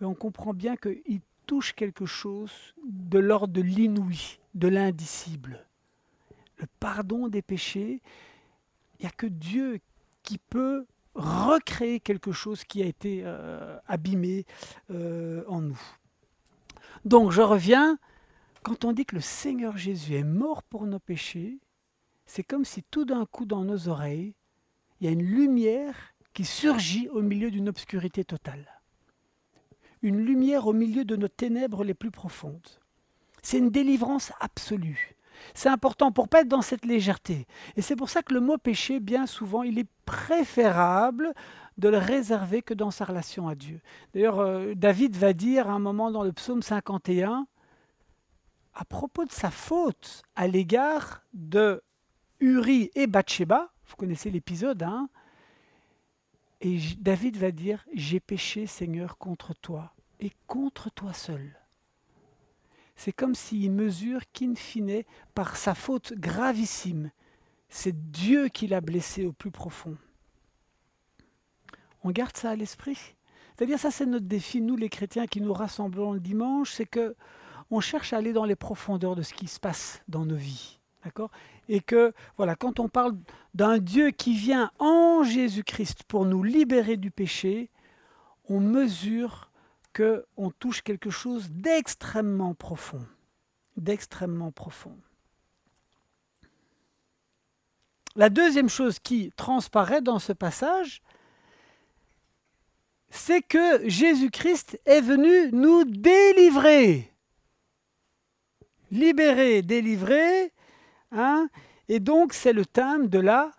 [0.00, 5.64] ben, on comprend bien qu'il touche quelque chose de l'ordre de l'inouï, de l'indicible.
[6.56, 8.02] Le pardon des péchés,
[8.98, 9.78] il n'y a que Dieu
[10.24, 14.46] qui peut recréer quelque chose qui a été euh, abîmé
[14.90, 15.80] euh, en nous.
[17.04, 17.98] Donc je reviens
[18.62, 21.58] quand on dit que le Seigneur Jésus est mort pour nos péchés,
[22.26, 24.34] c'est comme si tout d'un coup dans nos oreilles,
[25.00, 28.80] il y a une lumière qui surgit au milieu d'une obscurité totale.
[30.02, 32.68] Une lumière au milieu de nos ténèbres les plus profondes.
[33.42, 35.16] C'est une délivrance absolue.
[35.54, 37.46] C'est important pour pas être dans cette légèreté.
[37.76, 41.32] Et c'est pour ça que le mot péché, bien souvent, il est préférable
[41.78, 43.80] de le réserver que dans sa relation à Dieu.
[44.14, 47.46] D'ailleurs, euh, David va dire à un moment dans le psaume 51,
[48.74, 51.82] à propos de sa faute à l'égard de
[52.40, 55.08] Uri et Bathsheba, vous connaissez l'épisode, hein
[56.60, 61.59] et David va dire, j'ai péché Seigneur contre toi et contre toi seul.
[63.02, 67.10] C'est comme s'il mesure qu'in fine, par sa faute gravissime,
[67.70, 69.96] c'est Dieu qui l'a blessé au plus profond.
[72.04, 72.98] On garde ça à l'esprit?
[73.56, 77.16] C'est-à-dire, ça c'est notre défi, nous les chrétiens qui nous rassemblons le dimanche, c'est que
[77.70, 80.78] on cherche à aller dans les profondeurs de ce qui se passe dans nos vies.
[81.02, 81.30] D'accord?
[81.70, 83.16] Et que, voilà, quand on parle
[83.54, 87.70] d'un Dieu qui vient en Jésus-Christ pour nous libérer du péché,
[88.50, 89.49] on mesure
[89.94, 93.06] qu'on touche quelque chose d'extrêmement profond.
[93.76, 94.96] D'extrêmement profond.
[98.16, 101.02] La deuxième chose qui transparaît dans ce passage,
[103.10, 107.12] c'est que Jésus-Christ est venu nous délivrer.
[108.90, 110.52] Libérer, délivrer,
[111.12, 111.48] Hein
[111.88, 113.50] et donc, c'est le thème de la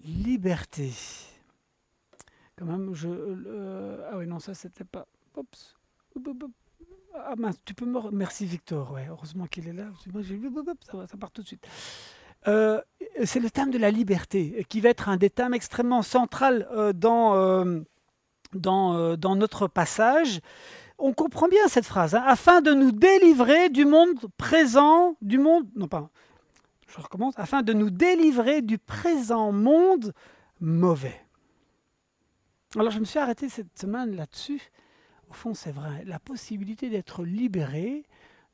[0.00, 0.92] liberté.
[2.56, 3.08] Quand même, je.
[3.08, 5.06] Euh, ah oui, non, ça, c'était pas.
[5.36, 5.76] Oups.
[7.14, 8.10] Ah mince, tu peux me.
[8.10, 9.86] Merci Victor, ouais, heureusement qu'il est là.
[10.90, 11.66] Ça, ça part tout de suite.
[12.48, 12.80] Euh,
[13.24, 16.92] c'est le thème de la liberté, qui va être un des thèmes extrêmement central euh,
[16.92, 17.34] dans,
[18.54, 20.40] dans, dans, notre passage
[20.98, 25.66] on comprend bien cette phrase, hein, afin de nous délivrer du monde présent, du monde,
[25.74, 26.08] non pas,
[26.88, 30.14] je recommence, afin de nous délivrer du présent monde
[30.60, 31.25] mauvais.
[32.78, 34.60] Alors je me suis arrêté cette semaine là-dessus.
[35.30, 38.04] Au fond, c'est vrai, la possibilité d'être libéré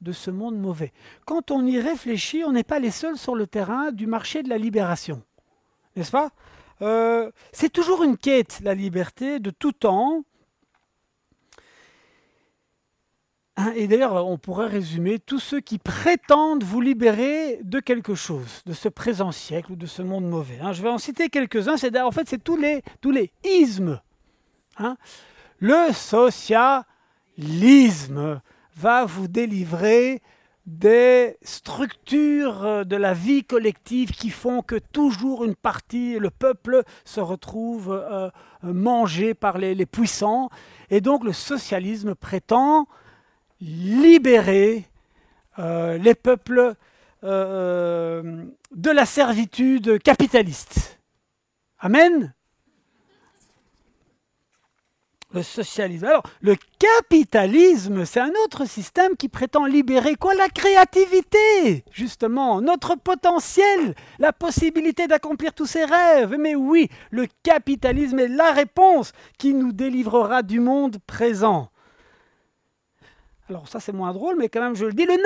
[0.01, 0.93] de ce monde mauvais.
[1.27, 4.49] Quand on y réfléchit, on n'est pas les seuls sur le terrain du marché de
[4.49, 5.23] la libération.
[5.97, 6.31] N'est-ce pas?
[6.83, 10.25] Euh, C'est toujours une quête, la liberté, de tout temps.
[13.57, 18.63] Hein, et d'ailleurs, on pourrait résumer tous ceux qui prétendent vous libérer de quelque chose,
[18.67, 20.59] de ce présent siècle ou de ce monde mauvais.
[20.61, 20.73] Hein.
[20.73, 21.75] Je vais en citer quelques-uns.
[22.05, 24.01] En fait c'est tous les tous les ismes.
[24.83, 24.97] Hein.
[25.59, 28.41] Le socialisme
[28.77, 30.23] va vous délivrer
[30.67, 37.21] des structures de la vie collective qui font que toujours une partie, le peuple, se
[37.21, 38.31] retrouve euh,
[38.63, 40.51] mangé par les, puissants.
[40.91, 42.87] Et donc le socialisme prétend
[43.61, 44.89] libérer
[45.59, 46.75] euh, les peuples
[47.25, 50.99] euh, de la servitude capitaliste.
[51.79, 52.33] Amen
[55.35, 56.07] le socialisme.
[56.07, 60.35] Alors, le capitalisme, c'est un autre système qui prétend libérer quoi?
[60.35, 66.37] La créativité, justement, notre potentiel, la possibilité d'accomplir tous ses rêves.
[66.39, 71.72] Mais oui, le capitalisme est la réponse qui nous délivrera du monde présent
[73.53, 75.19] alors ça c'est moins drôle, mais quand même je le dis, le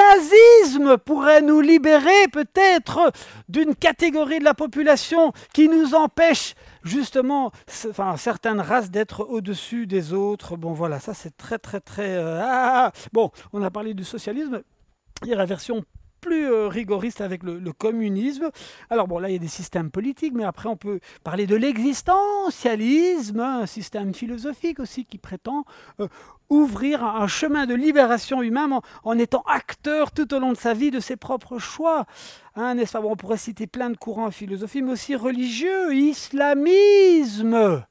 [0.65, 3.13] nazisme pourrait nous libérer peut-être
[3.49, 7.53] d'une catégorie de la population qui nous empêche justement
[7.89, 10.57] enfin, certaines races d'être au-dessus des autres.
[10.57, 12.17] Bon voilà, ça c'est très très très...
[12.17, 12.93] Euh, ah, ah, ah.
[13.13, 14.61] bon, on a parlé du socialisme,
[15.23, 15.85] il y a la version
[16.27, 18.51] plus euh, rigoriste avec le, communisme.
[18.91, 21.55] Alors bon, là, il y a des systèmes politiques, mais après, on peut parler de
[21.57, 25.65] l'existentialisme, un système philosophique aussi qui prétend
[26.01, 26.09] euh,
[26.51, 30.91] ouvrir un chemin de libération humaine en, étant acteur tout au long de sa vie
[30.91, 32.07] de ses propres choix.
[32.57, 33.01] Hein, n'est-ce pas?
[33.01, 37.85] Bon, On pourrait citer plein de courants en philosophie, mais aussi religieux, islamisme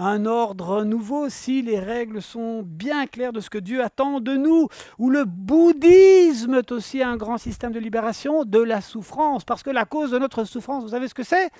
[0.00, 4.34] un ordre nouveau si les règles sont bien claires de ce que Dieu attend de
[4.34, 9.62] nous, ou le bouddhisme est aussi un grand système de libération de la souffrance, parce
[9.62, 11.50] que la cause de notre souffrance, vous savez ce que c'est?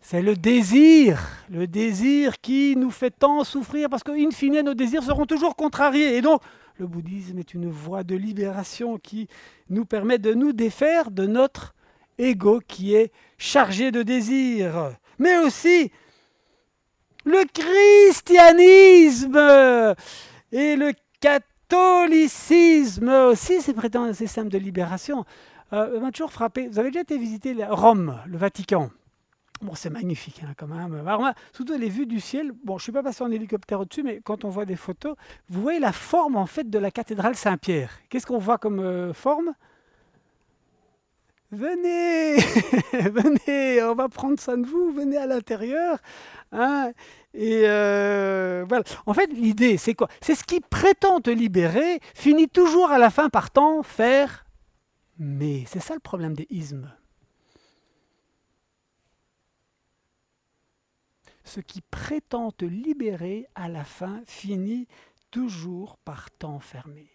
[0.00, 1.20] C'est le désir,
[1.50, 6.16] le désir qui nous fait tant souffrir, parce qu'in fine, nos désirs seront toujours contrariés.
[6.16, 6.40] Et donc,
[6.78, 9.28] le bouddhisme est une voie de libération qui
[9.68, 11.74] nous permet de nous défaire de notre
[12.16, 14.92] ego qui est chargé de désirs.
[15.18, 15.92] Mais aussi,
[17.28, 19.36] le christianisme
[20.50, 25.24] et le catholicisme aussi, c'est prétend un système de libération.
[25.74, 26.68] Euh, m'a toujours frappé.
[26.68, 28.90] Vous avez déjà été visiter Rome, le Vatican?
[29.60, 31.04] Bon, c'est magnifique hein, quand même.
[31.52, 32.52] Surtout les vues du ciel.
[32.64, 35.14] Bon, je suis pas passé en hélicoptère au-dessus, mais quand on voit des photos,
[35.50, 37.90] vous voyez la forme en fait de la cathédrale Saint-Pierre.
[38.08, 39.52] Qu'est-ce qu'on voit comme euh, forme?
[41.50, 42.36] Venez,
[43.10, 44.92] venez, on va prendre soin de vous.
[44.92, 45.98] Venez à l'intérieur.
[46.52, 46.92] Hein
[47.32, 48.84] et euh, voilà.
[49.06, 50.08] En fait, l'idée, c'est quoi?
[50.20, 54.44] C'est ce qui prétend te libérer, finit toujours à la fin par t'en faire.
[55.18, 56.90] Mais c'est ça le problème des ismes.
[61.44, 64.86] Ce qui prétend te libérer à la fin finit
[65.30, 67.10] toujours par t'enfermer.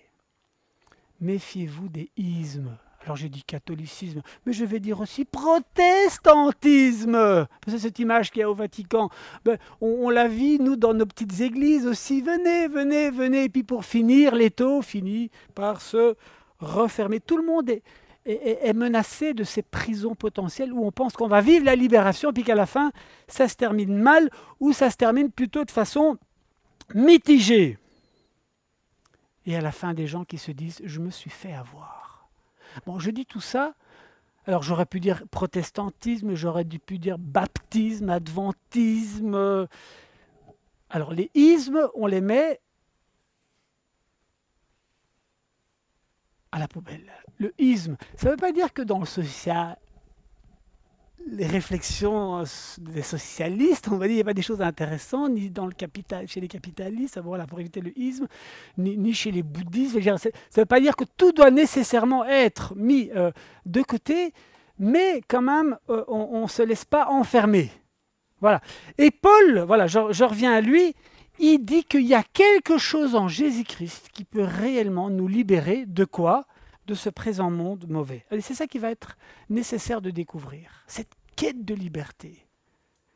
[1.22, 2.76] Méfiez-vous des ismes.
[3.04, 7.48] Alors j'ai dit catholicisme, mais je vais dire aussi protestantisme.
[7.68, 9.10] C'est cette image qu'il y a au Vatican.
[9.44, 12.22] Ben, on, la vit, nous, dans nos petites églises aussi.
[12.22, 13.44] Venez, venez, venez.
[13.46, 16.16] Et puis pour finir, l'étau finit par se
[16.60, 17.20] refermer.
[17.20, 17.84] Tout le monde est,
[18.26, 22.44] est, menacé de ces prisons potentielles où on pense qu'on va vivre la libération, puis
[22.44, 22.94] qu'à la fin,
[23.28, 24.30] ça se termine mal,
[24.62, 26.18] ou ça se termine plutôt de façon
[26.96, 27.78] mitigée.
[29.46, 32.03] Et à la fin, des gens qui se disent, je me suis fait avoir
[32.86, 33.76] Bon, je dis tout ça.
[34.46, 39.68] Alors j'aurais pu dire protestantisme, j'aurais pu dire baptisme, adventisme.
[40.90, 42.60] Alors les ismes, on les met
[46.52, 47.12] à la poubelle.
[47.38, 49.78] Le isme, ça ne veut pas dire que dans le social,
[51.26, 52.44] les réflexions euh,
[52.80, 55.74] des socialistes, on va dire, il n'y a pas des choses intéressantes, ni dans le
[55.74, 58.28] capital, chez les capitalistes, voilà, pour éviter le isme,
[58.78, 60.02] ni, chez les bouddhistes.
[60.02, 63.32] Ça ne veut pas dire que tout doit nécessairement être mis euh,
[63.66, 64.34] de côté,
[64.78, 67.72] mais quand même, euh, on ne se laisse pas enfermer.
[68.42, 68.62] Voilà.
[68.98, 70.94] Et Paul, voilà, je reviens à lui,
[71.40, 76.06] il dit qu'il y a quelque chose en Jésus-Christ qui peut réellement nous libérer de
[76.06, 76.46] quoi?
[76.86, 78.26] De ce présent monde mauvais.
[78.42, 79.18] C'est ça qui va être
[79.50, 82.48] nécessaire de découvrir, cette quête de liberté.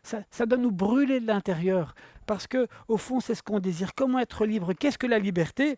[0.04, 1.94] Ça, ça doit nous brûler de l'intérieur,
[2.26, 3.94] parce que au fond, c'est ce qu'on désire.
[3.94, 4.74] Comment être libre?
[4.74, 5.78] Qu'est-ce que la liberté?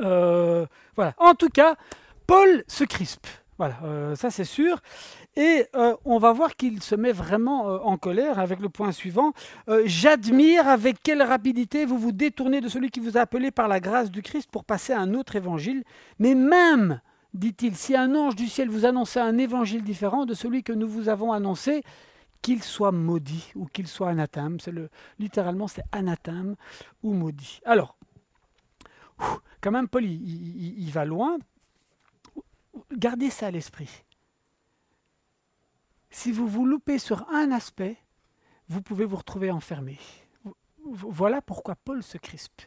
[0.00, 1.14] Euh, Voilà.
[1.18, 1.76] En tout cas,
[2.26, 3.26] Paul se crispe.
[3.58, 4.80] Voilà, euh, ça c'est sûr.
[5.38, 8.92] Et euh, on va voir qu'il se met vraiment euh, en colère avec le point
[8.92, 9.32] suivant.
[9.84, 13.80] J'admire avec quelle rapidité vous vous détournez de celui qui vous a appelé par la
[13.80, 15.84] grâce du Christ pour passer à un autre évangile.
[16.18, 17.00] Mais même,
[17.34, 20.88] dit-il, si un ange du ciel vous annonçait un évangile différent de celui que nous
[20.88, 21.82] vous avons annoncé,
[22.42, 24.58] qu'il soit maudit ou qu'il soit anathème.
[24.70, 26.56] Le, littéralement, c'est anathème
[27.02, 27.60] ou maudit.
[27.64, 27.96] Alors,
[29.60, 31.38] quand même, Paul, il va loin
[32.92, 34.04] Gardez ça à l'esprit.
[36.10, 37.96] Si vous vous loupez sur un aspect,
[38.68, 39.98] vous pouvez vous retrouver enfermé.
[40.84, 42.62] Voilà pourquoi Paul se crispe.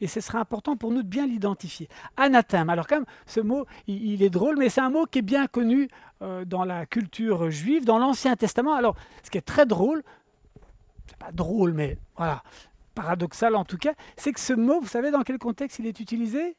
[0.00, 1.88] Et ce sera important pour nous de bien l'identifier.
[2.16, 2.68] Anathème.
[2.70, 5.46] Alors quand même, ce mot, il, est drôle, mais c'est un mot qui est bien
[5.46, 5.88] connu
[6.22, 8.74] euh, dans la culture juive, dans l'Ancien Testament.
[8.74, 10.02] Alors, ce qui est très drôle,
[11.06, 12.42] c'est pas drôle, mais voilà,
[12.96, 16.00] paradoxal en tout cas, c'est que ce mot, vous savez dans quel contexte il est
[16.00, 16.56] utilisé?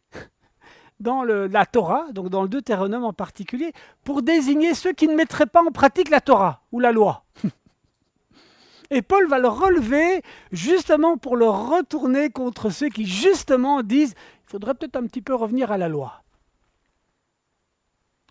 [1.03, 5.45] Dans la Torah, donc dans le Deutéronome en particulier, pour désigner ceux qui ne mettraient
[5.45, 7.25] pas en pratique la Torah ou la loi.
[8.89, 14.15] Et Paul va le relever justement pour le retourner contre ceux qui justement disent
[14.47, 16.23] il faudrait peut-être un petit peu revenir à la loi.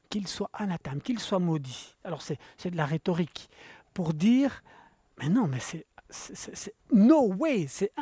[0.09, 1.95] Qu'il soit anathème, qu'il soit maudit.
[2.05, 3.51] Alors c'est, de la rhétorique
[3.93, 4.63] pour dire
[5.19, 5.85] mais non, mais c'est,
[6.91, 7.93] no way, c'est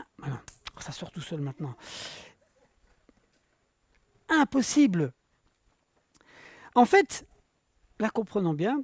[0.78, 1.74] ça sort tout seul maintenant
[4.30, 5.12] impossible.
[6.74, 7.26] En fait,
[7.98, 8.82] la comprenons bien,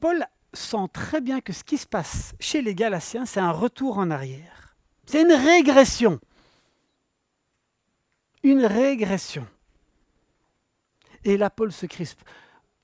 [0.00, 3.98] Paul sent très bien que ce qui se passe chez les Galatiens, c'est un retour
[3.98, 4.76] en arrière.
[5.06, 6.20] C'est une régression.
[8.42, 9.46] Une régression.
[11.24, 12.20] Et là, Paul se crispe.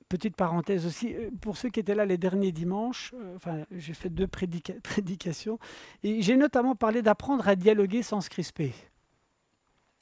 [0.09, 4.11] Petite parenthèse aussi, euh, pour ceux qui étaient là les derniers dimanches, euh, j'ai fait
[4.11, 4.27] deux
[4.83, 5.59] prédications,
[6.03, 8.75] et j'ai notamment parlé d'apprendre à dialoguer sans se crisper.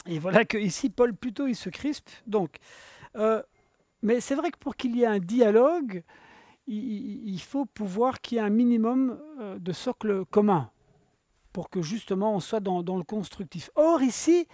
[0.07, 2.11] Et voilà que ici, Paul plutôt, il se crispe.
[2.27, 2.57] Donc,
[3.17, 3.43] euh,
[4.03, 6.03] mais c'est vrai que pour qu'il y ait un dialogue,
[6.67, 10.71] il, faut pouvoir qu'il y ait un minimum euh, de socle commun
[11.53, 13.71] pour que justement on soit dans, dans le constructif.
[13.75, 14.47] Or ici,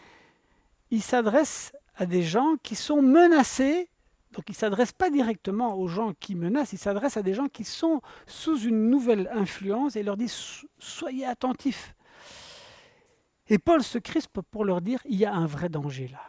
[0.91, 3.91] il s'adresse à des gens qui sont menacés.
[4.33, 7.49] Donc il ne s'adresse pas directement aux gens qui menacent, il s'adresse à des gens
[7.49, 10.33] qui sont sous une nouvelle influence et il leur dit
[10.79, 11.95] soyez attentifs.
[13.49, 16.21] Et Paul se crispe pour leur dire, il y a un vrai danger là.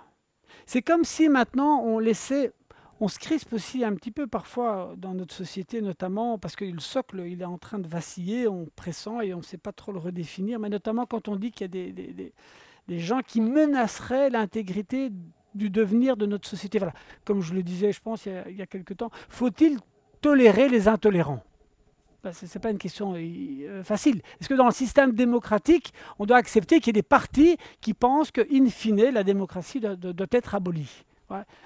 [0.66, 2.54] C'est comme si maintenant on laissait,
[3.00, 6.80] on se crispe aussi un petit peu parfois dans notre société, notamment parce que le
[6.80, 9.92] socle, il est en train de vaciller, on pressent et on ne sait pas trop
[9.92, 12.34] le redéfinir, mais notamment quand on dit qu'il y a des,
[12.88, 15.12] des, gens qui menaceraient l'intégrité
[15.56, 16.78] du devenir de notre société.
[16.78, 16.94] Voilà.
[17.26, 19.80] Comme je le disais, je pense, il y a, il y a quelque temps, faut-il
[20.22, 21.44] tolérer les intolérants?
[22.32, 24.22] Ce n'est pas une question euh, facile.
[24.40, 27.94] Est-ce que dans le système démocratique, on doit accepter qu'il y ait des partis qui
[27.94, 31.04] pensent qu'in fine, la démocratie doit, être abolie?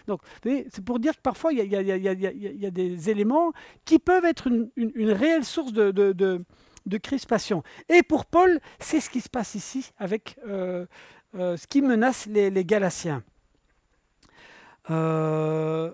[0.08, 3.54] Donc, c'est pour dire que parfois, il y, a, des éléments
[3.86, 7.64] qui peuvent être une, réelle source de, crispation.
[7.90, 10.86] Et pour Paul, c'est ce qui se passe ici avec euh,
[11.36, 13.24] euh, ce qui menace les, les Galatiens.
[14.90, 15.92] Euh,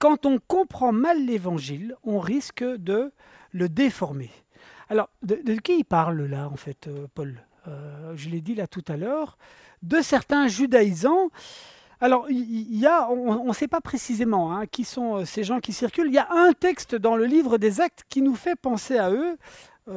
[0.00, 3.12] quand on comprend mal l'évangile, on risque de
[3.52, 4.30] le déformer.
[4.88, 7.44] Alors, de, qui il parle là, en fait, euh, Paul?
[7.68, 9.38] Euh, Je l'ai dit là tout à l'heure,
[9.82, 11.28] de certains judaïsants.
[12.00, 15.60] Alors, il y, a, on ne sait pas précisément hein, qui sont euh, ces gens
[15.60, 16.08] qui circulent.
[16.08, 19.12] Il y a un texte dans le livre des Actes qui nous fait penser à
[19.12, 19.36] eux.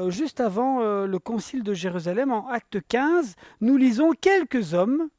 [0.09, 5.09] juste avant le concile de Jérusalem, en Acte 15, nous lisons quelques hommes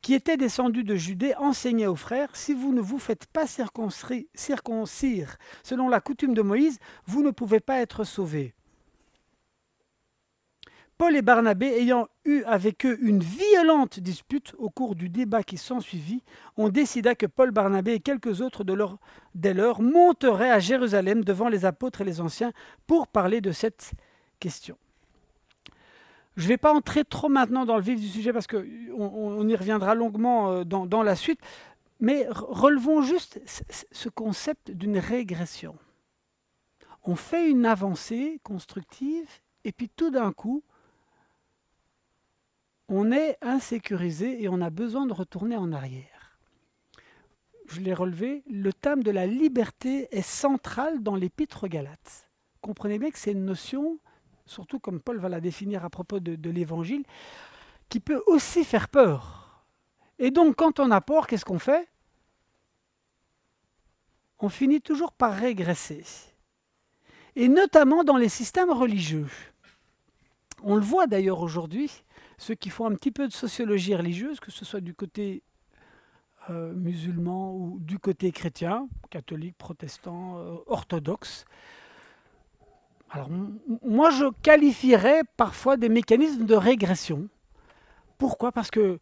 [0.00, 5.36] qui étaient descendus de Judée, enseignaient aux frères, si vous ne vous faites pas circoncire
[5.62, 8.54] selon la coutume de Moïse, vous ne pouvez pas être sauvés.
[10.98, 15.56] Paul et Barnabé, ayant eu avec eux une violente dispute au cours du débat qui
[15.56, 16.24] s'ensuivit,
[16.56, 18.98] on décida que Paul, Barnabé et quelques autres de leur,
[19.36, 22.52] dès lors monteraient à Jérusalem devant les apôtres et les anciens
[22.88, 23.92] pour parler de cette
[24.40, 24.76] question.
[26.38, 28.62] Je ne vais pas entrer trop maintenant dans le vif du sujet parce qu'on
[28.96, 31.40] on y reviendra longuement euh, dans, la suite,
[31.98, 33.40] mais relevons juste
[33.90, 35.76] ce concept d'une régression.
[37.02, 39.28] On fait une avancée constructive
[39.64, 40.62] et puis tout d'un coup,
[42.88, 46.38] on est insécurisé et on a besoin de retourner en arrière.
[47.66, 52.30] Je l'ai relevé, le thème de la liberté est central dans l'épître Galates.
[52.60, 53.98] Comprenez bien que c'est une notion,
[54.48, 57.04] surtout comme Paul va la définir à propos de, l'évangile,
[57.88, 59.64] qui peut aussi faire peur.
[60.18, 61.88] Et donc quand on a peur, qu'est-ce qu'on fait?
[64.40, 66.04] On finit toujours par régresser.
[67.36, 69.28] Et notamment dans les systèmes religieux.
[70.62, 72.02] On le voit d'ailleurs aujourd'hui,
[72.36, 75.42] ceux qui font un petit peu de sociologie religieuse, que ce soit du côté
[76.50, 81.44] euh, musulman ou du côté chrétien, catholique, protestant, euh, orthodoxe.
[83.10, 83.28] Alors
[83.82, 87.28] moi je qualifierais parfois des mécanismes de régression.
[88.18, 88.52] Pourquoi?
[88.52, 88.98] Parce que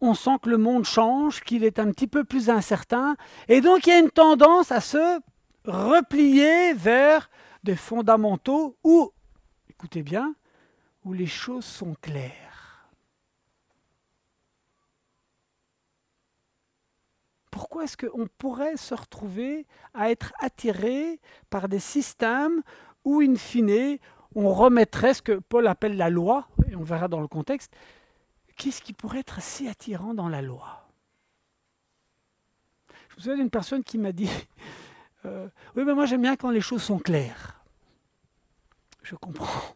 [0.00, 3.16] on sent que le monde change, qu'il est un petit peu plus incertain,
[3.48, 5.20] et donc il y a une tendance à se
[5.64, 7.30] replier vers
[7.62, 9.12] des fondamentaux où,
[9.70, 10.34] écoutez bien,
[11.04, 12.90] où les choses sont claires.
[17.52, 22.62] Pourquoi est-ce qu'on pourrait se retrouver à être attiré par des systèmes
[23.04, 23.98] où, in fine,
[24.34, 27.74] on remettrait ce que Paul appelle la loi, et on verra dans le contexte,
[28.56, 30.88] qu'est-ce qui pourrait être si attirant dans la loi?
[33.08, 34.30] Je me souviens d'une personne qui m'a dit,
[35.24, 37.62] euh, oui mais moi j'aime bien quand les choses sont claires.
[39.02, 39.74] Je comprends.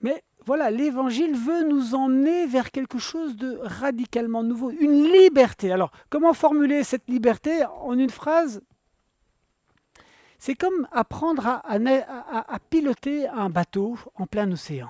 [0.00, 5.72] Mais voilà, l'évangile veut nous emmener vers quelque chose de radicalement nouveau, une liberté.
[5.72, 7.64] Alors, comment formuler cette liberté?
[7.64, 8.62] En une phrase
[10.46, 14.88] C'est comme apprendre à, piloter un bateau en plein océan.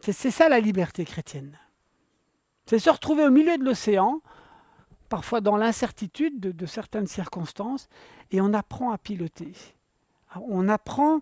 [0.00, 1.58] C'est ça la liberté chrétienne.
[2.64, 4.22] C'est se retrouver au milieu de l'océan,
[5.10, 7.90] parfois dans l'incertitude de certaines circonstances,
[8.30, 9.52] et on apprend à piloter.
[10.48, 11.20] On apprend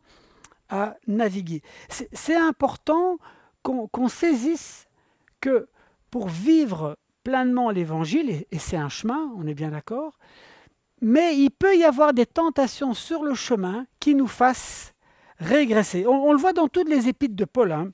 [0.68, 1.62] à naviguer.
[1.88, 3.18] C'est important
[3.64, 4.86] qu'on saisisse
[5.40, 5.68] que
[6.12, 10.16] pour vivre pleinement l'évangile, et, c'est un chemin, on est bien d'accord,
[11.02, 14.94] mais il peut y avoir des tentations sur le chemin qui nous fassent
[15.38, 16.06] régresser.
[16.06, 17.90] On, le voit dans toutes les épîtres de Paul, hein,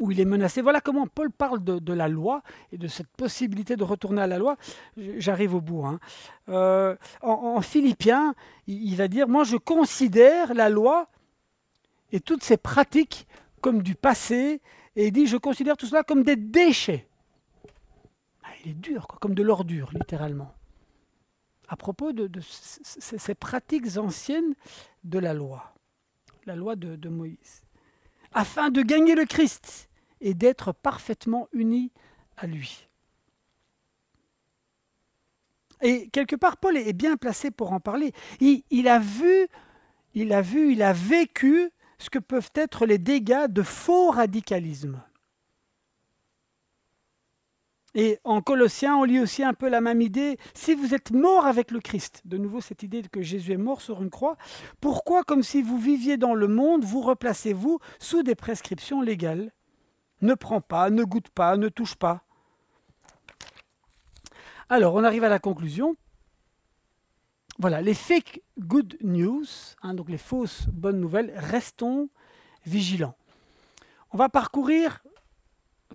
[0.00, 0.60] où il est menacé.
[0.60, 4.38] Voilà comment Paul parle de, la loi et de cette possibilité de retourner à la
[4.38, 4.56] loi.
[4.96, 5.86] J'arrive au bout.
[5.86, 6.00] Hein.
[6.48, 8.34] Euh, en, Philippiens,
[8.66, 11.08] il va dire, moi je considère la loi
[12.10, 13.28] et toutes ces pratiques
[13.60, 14.60] comme du passé,
[14.96, 17.08] et il dit, je considère tout cela comme des déchets.
[18.42, 20.53] Ah, il est dur, comme de l'ordure, littéralement.
[21.68, 24.54] À propos de, ces pratiques anciennes
[25.02, 25.74] de la loi,
[26.46, 27.62] la loi de, Moïse,
[28.32, 29.88] afin de gagner le Christ
[30.20, 31.90] et d'être parfaitement unis
[32.36, 32.86] à lui.
[35.80, 38.12] Et quelque part, Paul est bien placé pour en parler.
[38.40, 39.48] Il, a vu,
[40.14, 45.02] il a vu, il a vécu ce que peuvent être les dégâts de faux radicalisme.
[47.94, 50.36] Et en Colossiens, on lit aussi un peu la même idée.
[50.52, 53.80] Si vous êtes mort avec le Christ, de nouveau cette idée que Jésus est mort
[53.80, 54.36] sur une croix,
[54.80, 59.52] pourquoi, comme si vous viviez dans le monde, vous replacez-vous sous des prescriptions légales?
[60.22, 62.24] Ne prends pas, ne goûte pas, ne touche pas.
[64.68, 65.94] Alors, on arrive à la conclusion.
[67.60, 69.44] Voilà, les fake good news,
[69.82, 72.08] hein, donc les fausses bonnes nouvelles, restons
[72.66, 73.14] vigilants.
[74.10, 75.04] On va parcourir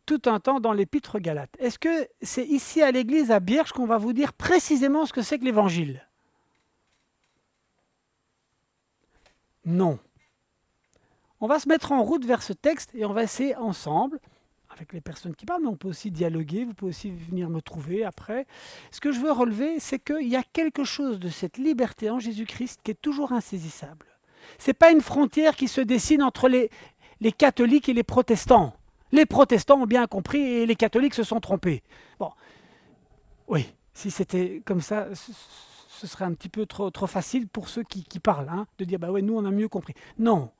[0.06, 1.56] tout un temps dans l'épître Galate.
[1.60, 5.22] Est-ce que c'est ici à l'église à Bierge qu'on va vous dire précisément ce que
[5.22, 6.06] c'est que l'évangile?
[9.66, 10.00] Non.
[11.42, 14.20] On va se mettre en route vers ce texte et on va essayer ensemble
[14.70, 17.62] avec les personnes qui parlent, mais on peut aussi dialoguer, vous pouvez aussi venir me
[17.62, 18.46] trouver après.
[18.92, 22.20] Ce que je veux relever, c'est qu'il y a quelque chose de cette liberté en
[22.20, 24.06] Jésus-Christ qui est toujours insaisissable.
[24.58, 26.70] Ce n'est pas une frontière qui se dessine entre les,
[27.20, 28.74] les catholiques et les protestants.
[29.12, 31.84] Les protestants ont bien compris et les catholiques se sont trompés.
[32.20, 32.32] Bon,
[33.48, 37.84] oui, si c'était comme ça, ce serait un petit peu trop, trop facile pour ceux
[37.84, 39.94] qui, parlent, hein, de dire, bah ouais, nous on a mieux compris.
[40.18, 40.52] Non,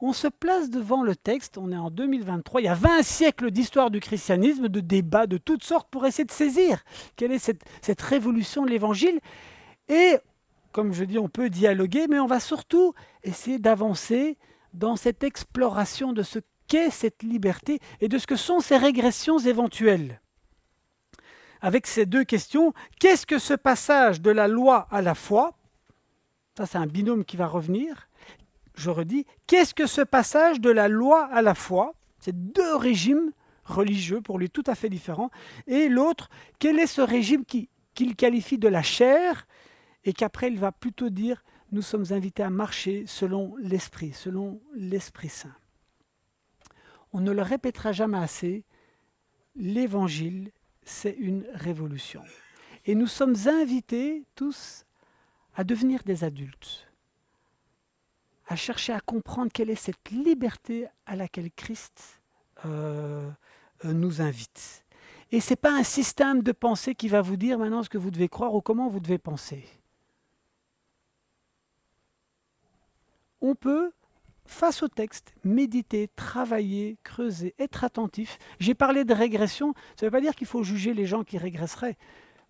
[0.00, 3.50] on se place devant le texte, on est en 2023, il y a 20 siècles
[3.50, 6.84] d'histoire du christianisme, de débats de toutes sortes pour essayer de saisir
[7.16, 9.20] quelle est cette, cette révolution de l'évangile.
[9.88, 10.16] Et,
[10.72, 14.36] comme je dis, on peut dialoguer, mais on va surtout essayer d'avancer
[14.72, 16.38] dans cette exploration de ce
[16.68, 20.20] qu'est cette liberté et de ce que sont ces régressions éventuelles.
[21.60, 25.58] Avec ces deux questions, qu'est-ce que ce passage de la loi à la foi?
[26.56, 28.08] Ça, c'est un binôme qui va revenir.
[28.74, 31.94] Je redis, qu'est-ce que ce passage de la loi à la foi?
[32.20, 33.32] C'est deux régimes
[33.64, 35.30] religieux pour lui tout à fait différents.
[35.66, 39.46] Et l'autre, quel est ce régime qu'il qualifie de la chair?
[40.04, 45.28] Et qu'après il va plutôt dire nous sommes invités à marcher selon l'Esprit, selon l'Esprit
[45.28, 45.54] Saint.
[47.12, 48.64] On ne le répétera jamais assez,
[49.56, 50.52] l'Évangile,
[50.82, 52.22] c'est une révolution.
[52.84, 54.84] Et nous sommes invités tous
[55.54, 56.88] à devenir des adultes,
[58.46, 62.20] à chercher à comprendre quelle est cette liberté à laquelle Christ
[62.64, 63.30] euh,
[63.84, 64.84] euh, nous invite.
[65.30, 67.98] Et ce n'est pas un système de pensée qui va vous dire maintenant ce que
[67.98, 69.64] vous devez croire ou comment vous devez penser.
[73.40, 73.92] On peut
[74.48, 78.38] face au texte, méditer, travailler, creuser, être attentif.
[78.58, 81.38] J'ai parlé de régression, ça ne veut pas dire qu'il faut juger les gens qui
[81.38, 81.96] régresseraient,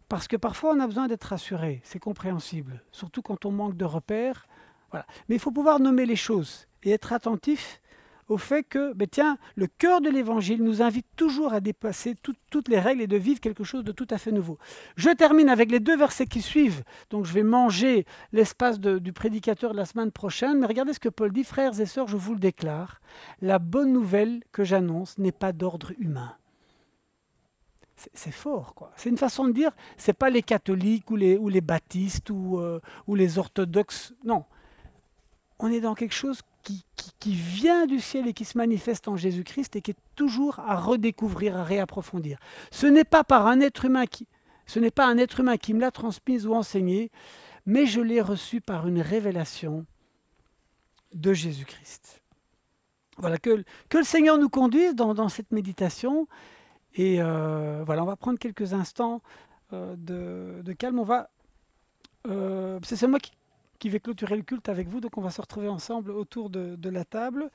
[0.09, 3.85] parce que parfois on a besoin d'être rassuré, c'est compréhensible, surtout quand on manque de
[3.85, 4.47] repères.
[4.91, 5.07] Voilà.
[5.29, 7.83] Mais il faut pouvoir nommer les choses et être attentif
[8.29, 12.15] au fait que, ben tiens, le cœur de l'Évangile nous invite toujours à dépasser
[12.51, 14.59] toutes les règles et de vivre quelque chose de tout à fait nouveau.
[14.97, 19.73] Je termine avec les deux versets qui suivent, donc je vais manger l'espace du prédicateur
[19.73, 22.35] de la semaine prochaine, mais regardez ce que Paul dit, frères et sœurs, je vous
[22.35, 23.01] le déclare,
[23.41, 26.35] la bonne nouvelle que j'annonce n'est pas d'ordre humain.
[28.15, 28.93] C'est fort, quoi.
[28.95, 32.61] C'est une façon de dire, c'est pas les catholiques ou les, ou les baptistes ou,
[32.61, 34.45] euh, ou les orthodoxes, non.
[35.59, 36.85] On est dans quelque chose qui,
[37.33, 41.57] vient du ciel et qui se manifeste en Jésus-Christ et qui est toujours à redécouvrir,
[41.57, 42.39] à réapprofondir.
[42.71, 44.27] Ce n'est pas par un être humain qui,
[44.67, 47.11] ce n'est pas un être humain qui me l'a transmise ou enseigné,
[47.67, 49.85] mais je l'ai reçu par une révélation
[51.15, 52.23] de Jésus-Christ.
[53.19, 56.29] Voilà, que, que, le Seigneur nous conduise dans, cette méditation.
[56.95, 59.23] Et euh, voilà, on va prendre quelques instants
[59.73, 59.97] euh,
[60.63, 60.99] de, calme.
[60.99, 61.29] On va.
[62.27, 63.33] Euh, c'est moi qui,
[63.79, 65.01] qui va clôturer le culte avec vous.
[65.01, 67.51] Donc on va se retrouver ensemble autour de, la table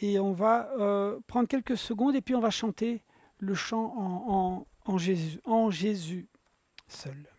[0.00, 3.02] et on va euh, prendre quelques secondes et puis on va chanter
[3.38, 6.28] le chant en, en Jésus, en Jésus
[6.88, 7.31] seul.